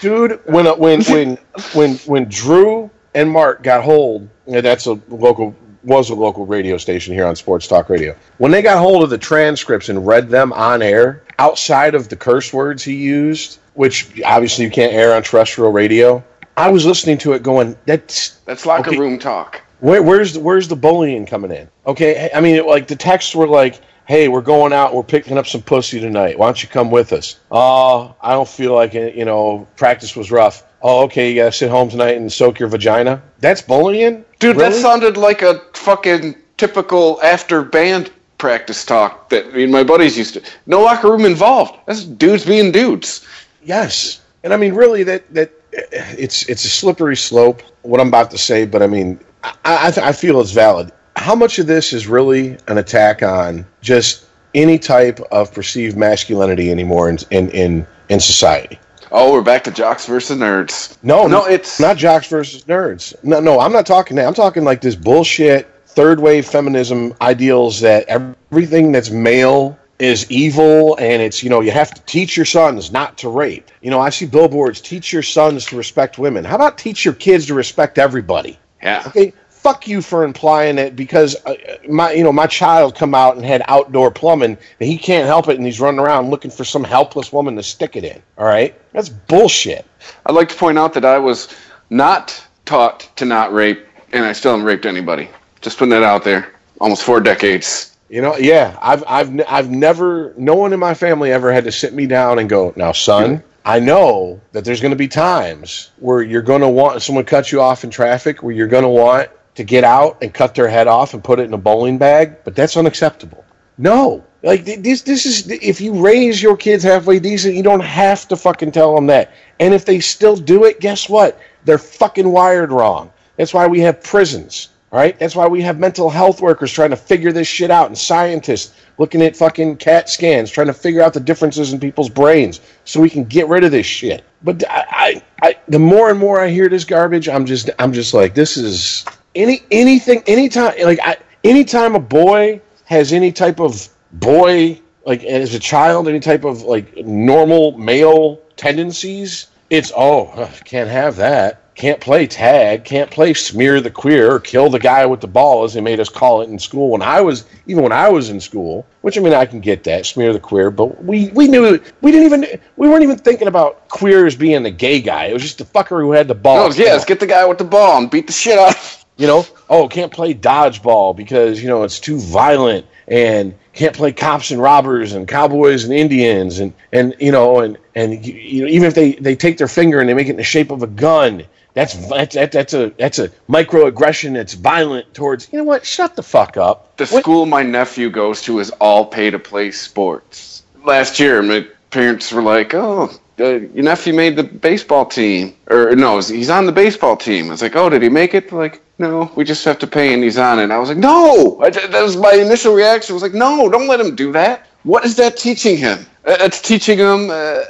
[0.00, 1.38] Dude, when when when
[1.72, 4.28] when when Drew and Mark got hold.
[4.46, 8.14] That's a local was a local radio station here on Sports Talk Radio.
[8.38, 12.16] When they got hold of the transcripts and read them on air, outside of the
[12.16, 16.22] curse words he used, which obviously you can't air on terrestrial radio,
[16.56, 20.40] I was listening to it going, "That's that's locker okay, room talk." Where, where's the,
[20.40, 21.68] where's the bullying coming in?
[21.86, 24.94] Okay, I mean, like the texts were like, "Hey, we're going out.
[24.94, 26.38] We're picking up some pussy tonight.
[26.38, 29.16] Why don't you come with us?" Oh, I don't feel like it.
[29.16, 32.68] You know, practice was rough oh, okay, you gotta sit home tonight and soak your
[32.68, 33.22] vagina.
[33.40, 34.56] That's bullying, dude.
[34.56, 34.70] Really?
[34.70, 40.16] That sounded like a fucking typical after band practice talk that I mean, my buddies
[40.16, 40.42] used to.
[40.66, 41.74] No locker room involved.
[41.86, 43.26] That's dudes being dudes.
[43.64, 47.62] Yes, and I mean, really, that that it's it's a slippery slope.
[47.82, 50.92] What I'm about to say, but I mean, I I, I feel it's valid.
[51.16, 54.24] How much of this is really an attack on just
[54.54, 58.78] any type of perceived masculinity anymore in in in, in society?
[59.10, 60.96] Oh, we're back to jocks versus nerds.
[61.02, 63.14] No, no, it's not jocks versus nerds.
[63.24, 64.26] No, no, I'm not talking that.
[64.26, 70.96] I'm talking like this bullshit third wave feminism ideals that everything that's male is evil
[70.98, 73.98] and it's you know you have to teach your sons not to rape you know
[73.98, 77.54] i see billboards teach your sons to respect women how about teach your kids to
[77.54, 81.54] respect everybody yeah okay fuck you for implying it because uh,
[81.88, 85.48] my you know my child come out and had outdoor plumbing and he can't help
[85.48, 88.46] it and he's running around looking for some helpless woman to stick it in all
[88.46, 89.84] right that's bullshit
[90.26, 91.48] i'd like to point out that i was
[91.90, 95.28] not taught to not rape and i still haven't raped anybody
[95.60, 96.52] just putting that out there.
[96.80, 97.96] Almost four decades.
[98.08, 101.72] You know, yeah, I've I've I've never no one in my family ever had to
[101.72, 105.90] sit me down and go, "Now, son, I know that there's going to be times
[105.98, 108.88] where you're going to want someone cut you off in traffic, where you're going to
[108.88, 109.28] want
[109.58, 112.36] to get out and cut their head off and put it in a bowling bag,
[112.44, 113.44] but that's unacceptable."
[113.76, 114.24] No.
[114.42, 118.36] Like this this is if you raise your kids halfway decent, you don't have to
[118.36, 119.32] fucking tell them that.
[119.60, 121.38] And if they still do it, guess what?
[121.64, 123.10] They're fucking wired wrong.
[123.36, 124.68] That's why we have prisons.
[124.90, 127.98] Right, that's why we have mental health workers trying to figure this shit out, and
[127.98, 132.62] scientists looking at fucking CAT scans, trying to figure out the differences in people's brains,
[132.86, 134.24] so we can get rid of this shit.
[134.42, 137.92] But I, I, I, the more and more I hear this garbage, I'm just, I'm
[137.92, 139.04] just like, this is
[139.38, 145.54] any anything, anytime, like, I, anytime a boy has any type of boy, like as
[145.54, 151.62] a child, any type of like normal male tendencies, it's oh, uh, can't have that
[151.78, 155.62] can't play tag, can't play smear the queer or kill the guy with the ball
[155.62, 158.30] as they made us call it in school when I was even when I was
[158.30, 158.84] in school.
[159.02, 162.10] Which I mean I can get that smear the queer, but we we knew we
[162.10, 165.26] didn't even we weren't even thinking about queers being the gay guy.
[165.26, 166.68] It was just the fucker who had the ball.
[166.68, 168.97] No, yes, get the guy with the ball and beat the shit out.
[169.18, 174.12] You know, oh, can't play dodgeball because you know it's too violent and can't play
[174.12, 178.68] cops and robbers and cowboys and Indians and and you know and and you know,
[178.68, 180.82] even if they they take their finger and they make it in the shape of
[180.82, 181.44] a gun
[181.78, 186.22] that's that's that's a that's a microaggression that's violent towards you know what shut the
[186.22, 186.96] fuck up.
[186.96, 187.22] The what?
[187.22, 190.64] school my nephew goes to is all pay to play sports.
[190.84, 195.94] Last year my parents were like oh uh, your nephew made the baseball team or
[195.94, 197.52] no he's on the baseball team.
[197.52, 198.50] It's like oh did he make it?
[198.50, 201.58] Like no we just have to pay and he's on it i was like no
[201.60, 204.66] I, that was my initial reaction I was like no don't let him do that
[204.82, 207.62] what is that teaching him it's teaching him uh,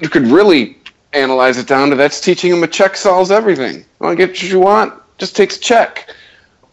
[0.00, 0.76] you could really
[1.14, 3.76] analyze it down to that's teaching him a check solves everything.
[3.76, 4.94] You want to get what you want?
[5.18, 6.10] Just takes a check.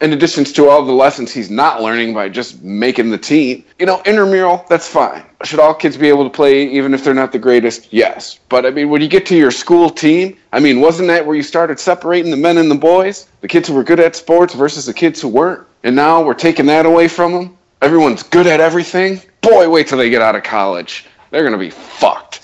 [0.02, 3.64] In addition to all the lessons he's not learning by just making the team.
[3.78, 5.24] You know, intramural, that's fine.
[5.44, 7.94] Should all kids be able to play even if they're not the greatest?
[7.94, 8.40] Yes.
[8.50, 11.36] But I mean, when you get to your school team, I mean, wasn't that where
[11.36, 13.28] you started separating the men and the boys?
[13.42, 15.68] The kids who were good at sports versus the kids who weren't?
[15.84, 17.58] And now we're taking that away from them?
[17.84, 19.22] Everyone's good at everything?
[19.42, 21.06] Boy, wait till they get out of college.
[21.30, 22.40] They're going to be fucked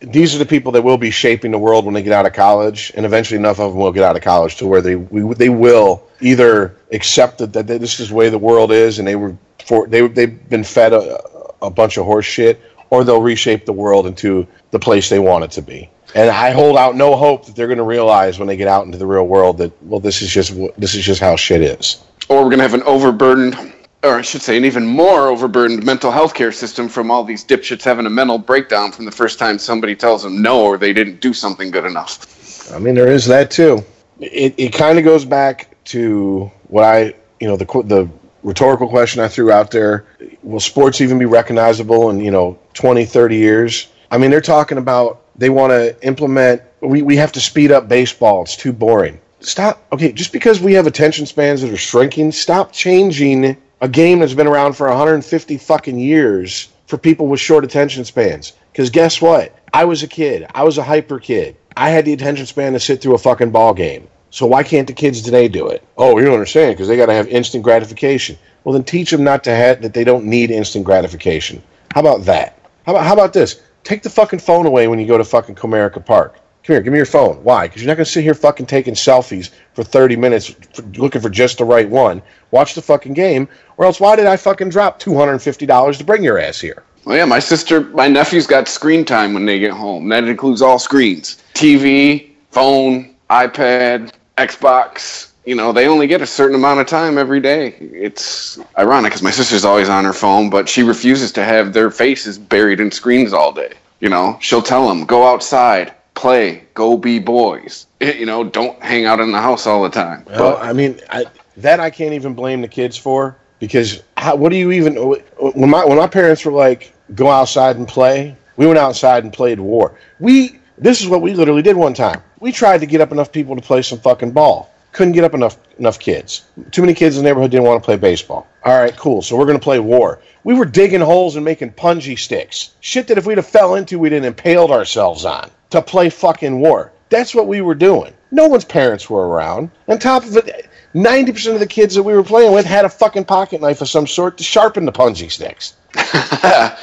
[0.00, 2.32] these are the people that will be shaping the world when they get out of
[2.32, 5.34] college, and eventually enough of them will get out of college to where they we,
[5.34, 9.16] they will either accept that, that this is the way the world is, and they
[9.16, 11.20] were for they they've been fed a,
[11.62, 15.44] a bunch of horse shit, or they'll reshape the world into the place they want
[15.44, 15.88] it to be.
[16.14, 18.86] And I hold out no hope that they're going to realize when they get out
[18.86, 22.02] into the real world that well, this is just this is just how shit is.
[22.28, 23.72] Or we're going to have an overburdened
[24.04, 27.44] or I should say, an even more overburdened mental health care system from all these
[27.44, 30.92] dipshits having a mental breakdown from the first time somebody tells them no or they
[30.92, 32.72] didn't do something good enough.
[32.72, 33.84] I mean, there is that too.
[34.20, 38.08] It, it kind of goes back to what I, you know, the the
[38.42, 40.06] rhetorical question I threw out there.
[40.42, 43.88] Will sports even be recognizable in, you know, 20, 30 years?
[44.10, 47.88] I mean, they're talking about they want to implement, we, we have to speed up
[47.88, 48.42] baseball.
[48.42, 49.20] It's too boring.
[49.40, 49.84] Stop.
[49.92, 54.34] Okay, just because we have attention spans that are shrinking, stop changing a game that's
[54.34, 58.52] been around for 150 fucking years for people with short attention spans.
[58.72, 59.56] Because guess what?
[59.72, 60.46] I was a kid.
[60.54, 61.56] I was a hyper kid.
[61.76, 64.08] I had the attention span to sit through a fucking ball game.
[64.30, 65.84] So why can't the kids today do it?
[65.96, 68.36] Oh, you don't understand because they got to have instant gratification.
[68.64, 71.62] Well, then teach them not to have that they don't need instant gratification.
[71.92, 72.58] How about that?
[72.84, 73.60] How about how about this?
[73.84, 76.36] Take the fucking phone away when you go to fucking Comerica Park.
[76.64, 77.36] Come here, give me your phone.
[77.44, 77.66] Why?
[77.66, 81.20] Because you're not going to sit here fucking taking selfies for 30 minutes for, looking
[81.20, 82.22] for just the right one.
[82.52, 86.38] Watch the fucking game, or else why did I fucking drop $250 to bring your
[86.38, 86.82] ass here?
[87.04, 90.08] Well, yeah, my sister, my nephew's got screen time when they get home.
[90.08, 96.54] That includes all screens TV, phone, iPad, Xbox, you know, they only get a certain
[96.54, 97.74] amount of time every day.
[97.78, 101.90] It's ironic because my sister's always on her phone, but she refuses to have their
[101.90, 103.74] faces buried in screens all day.
[104.00, 107.86] You know, she'll tell them, go outside, play, go be boys.
[108.04, 110.26] You know, don't hang out in the house all the time.
[110.26, 111.24] Well, I mean, I,
[111.56, 115.70] that I can't even blame the kids for because how, what do you even when
[115.70, 119.58] my when my parents were like go outside and play, we went outside and played
[119.58, 119.98] war.
[120.20, 122.22] We this is what we literally did one time.
[122.40, 124.70] We tried to get up enough people to play some fucking ball.
[124.92, 126.44] Couldn't get up enough enough kids.
[126.72, 128.46] Too many kids in the neighborhood didn't want to play baseball.
[128.64, 129.22] All right, cool.
[129.22, 130.20] So we're gonna play war.
[130.44, 132.74] We were digging holes and making punji sticks.
[132.80, 136.60] Shit that if we'd have fell into, we'd have impaled ourselves on to play fucking
[136.60, 136.92] war.
[137.10, 138.12] That's what we were doing.
[138.30, 139.70] No one's parents were around.
[139.88, 142.88] On top of it, 90% of the kids that we were playing with had a
[142.88, 145.74] fucking pocket knife of some sort to sharpen the punji sticks.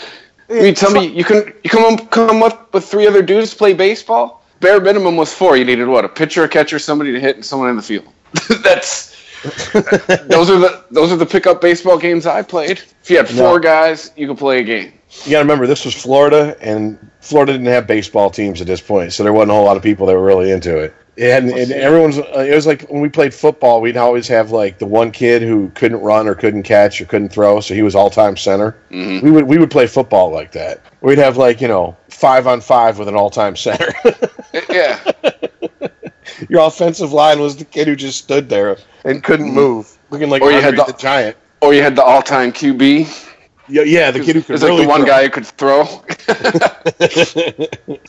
[0.50, 3.74] you tell me you can you come come up with three other dudes to play
[3.74, 4.44] baseball?
[4.62, 5.58] Bare minimum was four.
[5.58, 6.06] You needed what?
[6.06, 8.08] A pitcher, a catcher, somebody to hit, and someone in the field.
[8.64, 9.12] That's
[9.74, 12.80] those are the those are the pickup baseball games I played.
[13.02, 13.60] If you had four no.
[13.60, 14.94] guys, you could play a game.
[15.26, 18.82] You got to remember this was Florida, and Florida didn't have baseball teams at this
[18.82, 20.96] point, so there wasn't a whole lot of people that were really into it.
[21.18, 24.80] And, and everyone's uh, it was like when we played football, we'd always have like
[24.80, 27.94] the one kid who couldn't run or couldn't catch or couldn't throw, so he was
[27.94, 28.78] all time center.
[28.90, 29.26] Mm-hmm.
[29.26, 30.82] We would we would play football like that.
[31.02, 33.94] We'd have like you know five on five with an all time center.
[34.70, 35.00] yeah.
[36.50, 39.56] Your offensive line was the kid who just stood there and couldn't mm-hmm.
[39.56, 41.36] move, looking like or you had the, the giant.
[41.62, 43.31] Or you had the all time QB.
[43.68, 45.08] Yeah, yeah, the kid who could really like the one throw.
[45.08, 45.82] guy who could throw.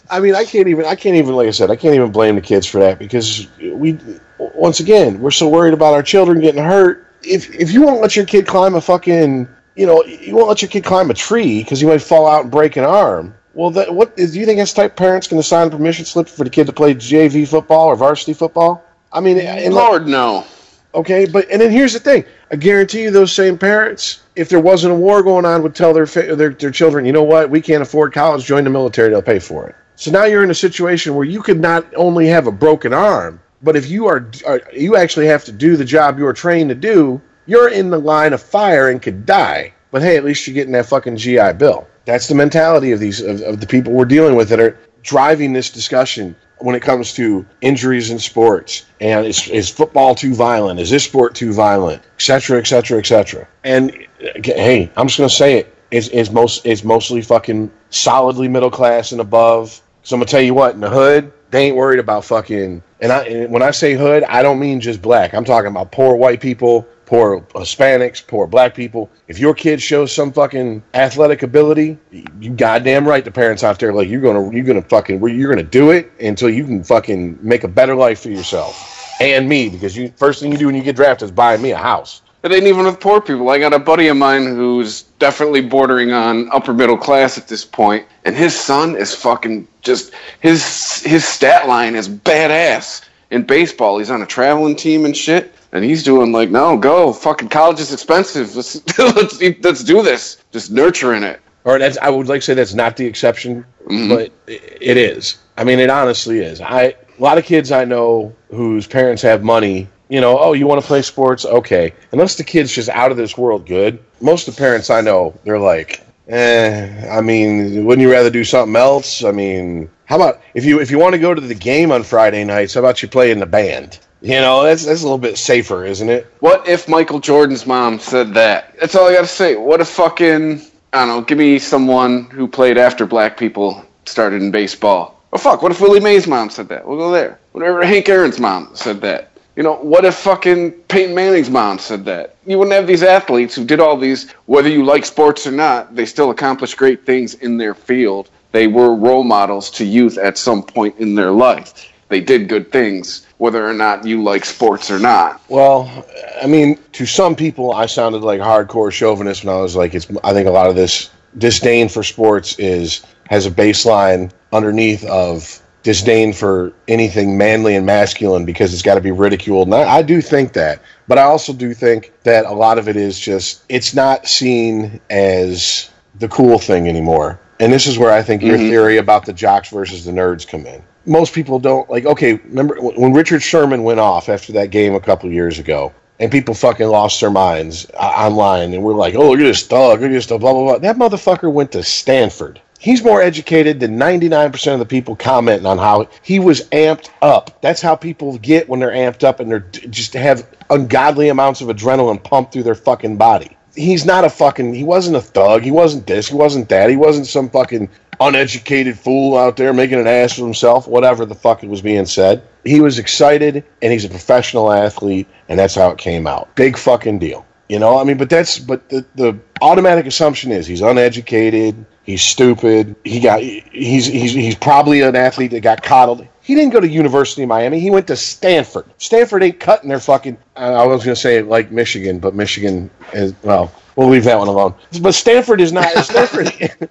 [0.11, 0.85] I mean, I can't even.
[0.87, 1.35] I can't even.
[1.35, 3.99] Like I said, I can't even blame the kids for that because we,
[4.39, 7.07] once again, we're so worried about our children getting hurt.
[7.23, 10.63] If if you won't let your kid climb a fucking, you know, you won't let
[10.63, 13.35] your kid climb a tree because he might fall out and break an arm.
[13.55, 16.29] Well, that, what do you think that's type parents going to sign a permission slip
[16.29, 18.83] for the kid to play JV football or varsity football?
[19.13, 19.37] I mean,
[19.73, 20.47] Lord, no.
[20.95, 24.61] Okay, but and then here's the thing: I guarantee you, those same parents, if there
[24.61, 27.61] wasn't a war going on, would tell their their their children, you know what, we
[27.61, 29.75] can't afford college, join the military, they'll pay for it.
[29.97, 33.41] So now you're in a situation where you could not only have a broken arm,
[33.63, 36.71] but if you are, are you actually have to do the job you are trained
[36.71, 39.73] to do, you're in the line of fire and could die.
[39.91, 41.87] But hey, at least you're getting that fucking GI Bill.
[42.05, 45.53] That's the mentality of these of, of the people we're dealing with that are driving
[45.53, 50.79] this discussion when it comes to injuries in sports and is, is football too violent?
[50.79, 52.03] Is this sport too violent?
[52.15, 53.91] Etc etc etc and
[54.25, 58.71] uh, hey i'm just going to say it's, it's most it's mostly fucking solidly middle
[58.71, 59.83] class and above.
[60.03, 62.83] So i'm going to tell you what in the hood they ain't worried about fucking
[63.01, 65.35] and i and when i say hood i don't mean just black.
[65.35, 69.11] I'm talking about poor white people poor Hispanics, poor black people.
[69.29, 71.99] If your kid shows some fucking athletic ability,
[72.41, 75.63] you goddamn right the parents out there like you're gonna you're gonna fucking you're gonna
[75.63, 79.95] do it until you can fucking make a better life for yourself and me because
[79.95, 82.23] you first thing you do when you get drafted is buying me a house.
[82.45, 83.51] It ain't even with poor people.
[83.51, 87.63] I got a buddy of mine who's definitely bordering on upper middle class at this
[87.63, 93.99] point, and his son is fucking just his his stat line is badass in baseball.
[93.99, 97.81] He's on a traveling team and shit and he's doing like, no, go, fucking college
[97.81, 98.55] is expensive.
[98.57, 100.43] Let's let's let's do this.
[100.53, 101.41] Just nurturing it.
[101.65, 104.09] Or that's I would like to say that's not the exception, mm-hmm.
[104.09, 105.39] but it is.
[105.57, 106.61] I mean, it honestly is.
[106.61, 109.89] I a lot of kids I know whose parents have money.
[110.09, 111.47] You know, oh, you want to play sports?
[111.47, 111.95] Okay.
[112.11, 115.35] Unless the kid's just out of this world good, most of the parents I know,
[115.45, 117.09] they're like, eh.
[117.11, 119.25] I mean, wouldn't you rather do something else?
[119.25, 122.03] I mean, how about if you if you want to go to the game on
[122.03, 122.75] Friday nights?
[122.75, 123.99] How about you play in the band?
[124.23, 126.27] You know, that's that's a little bit safer, isn't it?
[126.41, 128.79] What if Michael Jordan's mom said that?
[128.79, 129.57] That's all I gotta say.
[129.57, 130.63] What if fucking
[130.93, 135.23] I don't know, give me someone who played after black people started in baseball.
[135.33, 136.87] Oh fuck, what if Willie Mays' mom said that?
[136.87, 137.41] We'll go there.
[137.53, 139.31] Whatever Hank Aaron's mom said that.
[139.57, 142.37] You know, what if fucking Peyton Manning's mom said that?
[142.47, 145.95] You wouldn't have these athletes who did all these, whether you like sports or not,
[145.95, 148.31] they still accomplished great things in their field.
[148.53, 151.92] They were role models to youth at some point in their life.
[152.13, 155.41] They did good things whether or not you like sports or not.
[155.49, 156.07] Well,
[156.41, 160.07] I mean, to some people, I sounded like hardcore chauvinist when I was like, it's.
[160.23, 161.09] I think a lot of this
[161.39, 163.01] disdain for sports is
[163.31, 169.01] has a baseline underneath of disdain for anything manly and masculine because it's got to
[169.01, 169.67] be ridiculed.
[169.69, 172.89] And I, I, do think that, but I also do think that a lot of
[172.89, 177.41] it is just it's not seen as the cool thing anymore.
[177.59, 178.51] And this is where I think mm-hmm.
[178.51, 182.07] your theory about the jocks versus the nerds come in most people don't like.
[182.07, 186.31] Okay, remember when Richard Sherman went off after that game a couple years ago, and
[186.31, 190.01] people fucking lost their minds uh, online, and we're like, "Oh, look at this thug,
[190.01, 192.61] look at this thug, blah blah blah." That motherfucker went to Stanford.
[192.83, 197.63] He's more educated than 99% of the people commenting on how he was amped up.
[197.63, 201.69] That's how people get when they're amped up and they're just have ungodly amounts of
[201.69, 203.57] adrenaline pumped through their fucking body.
[203.77, 205.63] He's not a fucking, he wasn't a thug.
[205.63, 206.27] He wasn't this.
[206.27, 206.91] He wasn't that.
[206.91, 207.89] He wasn't some fucking
[208.29, 212.07] uneducated fool out there making an ass of himself, whatever the fuck it was being
[212.07, 212.43] said.
[212.65, 216.55] He was excited and he's a professional athlete and that's how it came out.
[216.55, 217.45] Big fucking deal.
[217.69, 222.23] You know, I mean, but that's but the, the automatic assumption is he's uneducated, he's
[222.23, 226.27] stupid, he got he's he's he's probably an athlete that got coddled.
[226.43, 227.79] He didn't go to University of Miami.
[227.79, 228.85] He went to Stanford.
[228.99, 230.37] Stanford ain't cutting their fucking.
[230.57, 233.73] I was to say like Michigan, but Michigan is well.
[233.95, 234.75] We'll leave that one alone.
[235.01, 235.87] But Stanford is not.
[236.05, 236.53] Stanford.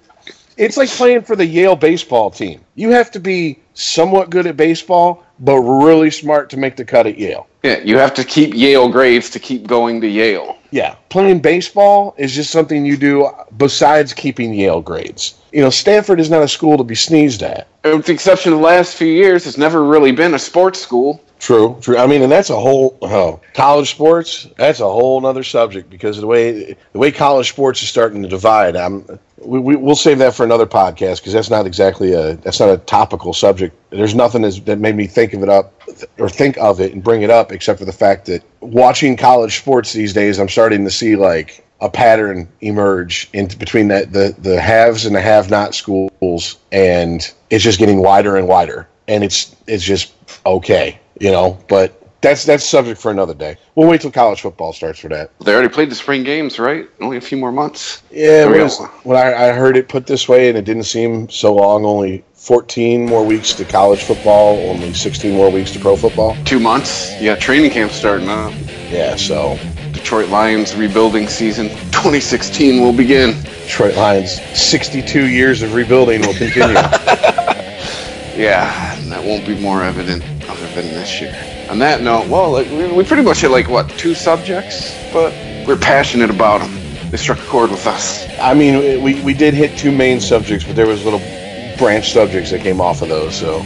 [0.56, 2.60] it's like playing for the Yale baseball team.
[2.74, 7.06] You have to be somewhat good at baseball, but really smart to make the cut
[7.06, 7.46] at Yale.
[7.62, 10.58] Yeah, you have to keep Yale grades to keep going to Yale.
[10.70, 15.34] Yeah, playing baseball is just something you do besides keeping Yale grades.
[15.52, 17.68] You know, Stanford is not a school to be sneezed at.
[17.84, 21.22] With the exception of the last few years, it's never really been a sports school.
[21.42, 21.98] True, true.
[21.98, 24.46] I mean, and that's a whole oh, college sports.
[24.58, 28.28] That's a whole other subject because the way the way college sports is starting to
[28.28, 28.76] divide.
[28.76, 32.60] I'm we, we will save that for another podcast because that's not exactly a that's
[32.60, 33.74] not a topical subject.
[33.90, 35.82] There's nothing that made me think of it up
[36.16, 39.58] or think of it and bring it up except for the fact that watching college
[39.58, 44.32] sports these days, I'm starting to see like a pattern emerge in between that the
[44.38, 49.24] the haves and the have not schools, and it's just getting wider and wider, and
[49.24, 50.14] it's it's just
[50.46, 53.56] okay you know, but that's that's subject for another day.
[53.76, 55.30] We'll wait till college football starts for that.
[55.38, 56.88] They already played the spring games, right?
[57.00, 58.02] Only a few more months.
[58.10, 61.54] Yeah, was, when I, I, heard it put this way, and it didn't seem so
[61.54, 61.84] long.
[61.84, 66.36] Only 14 more weeks to college football, only 16 more weeks to pro football.
[66.44, 67.12] Two months.
[67.20, 68.52] Yeah, training camp starting up.
[68.90, 69.56] Yeah, so
[69.92, 73.40] Detroit Lions rebuilding season 2016 will begin.
[73.62, 76.74] Detroit Lions 62 years of rebuilding will continue.
[78.36, 80.24] yeah, that won't be more evident
[80.74, 81.34] than this year.
[81.70, 85.32] On that note, well, like, we pretty much hit like what two subjects, but
[85.66, 86.78] we're passionate about them.
[87.10, 88.26] They struck a chord with us.
[88.38, 91.20] I mean, we, we did hit two main subjects, but there was little
[91.78, 93.34] branch subjects that came off of those.
[93.34, 93.60] So,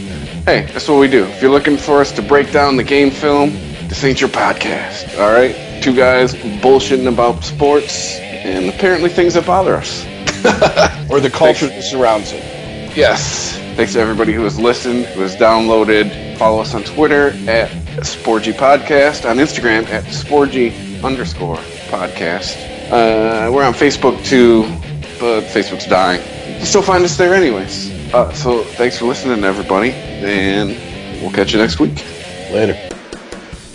[0.45, 1.23] hey, that's what we do.
[1.25, 3.51] If you're looking for us to break down the game film,
[3.87, 5.17] this ain't your podcast.
[5.19, 10.05] All right, two guys bullshitting about sports and apparently things that bother us,
[11.09, 12.43] or the culture that surrounds it.
[12.95, 13.57] Yes.
[13.75, 17.69] Thanks to everybody who has listened, who has downloaded Follow us on Twitter at
[18.01, 20.71] Sporgy Podcast, on Instagram at Sporgy
[21.03, 21.57] underscore
[21.89, 22.55] podcast.
[22.91, 24.61] Uh, we're on Facebook too,
[25.19, 26.21] but Facebook's dying.
[26.59, 27.91] You still find us there anyways.
[28.13, 30.69] Uh, so thanks for listening, everybody, and
[31.21, 32.05] we'll catch you next week.
[32.51, 32.86] Later.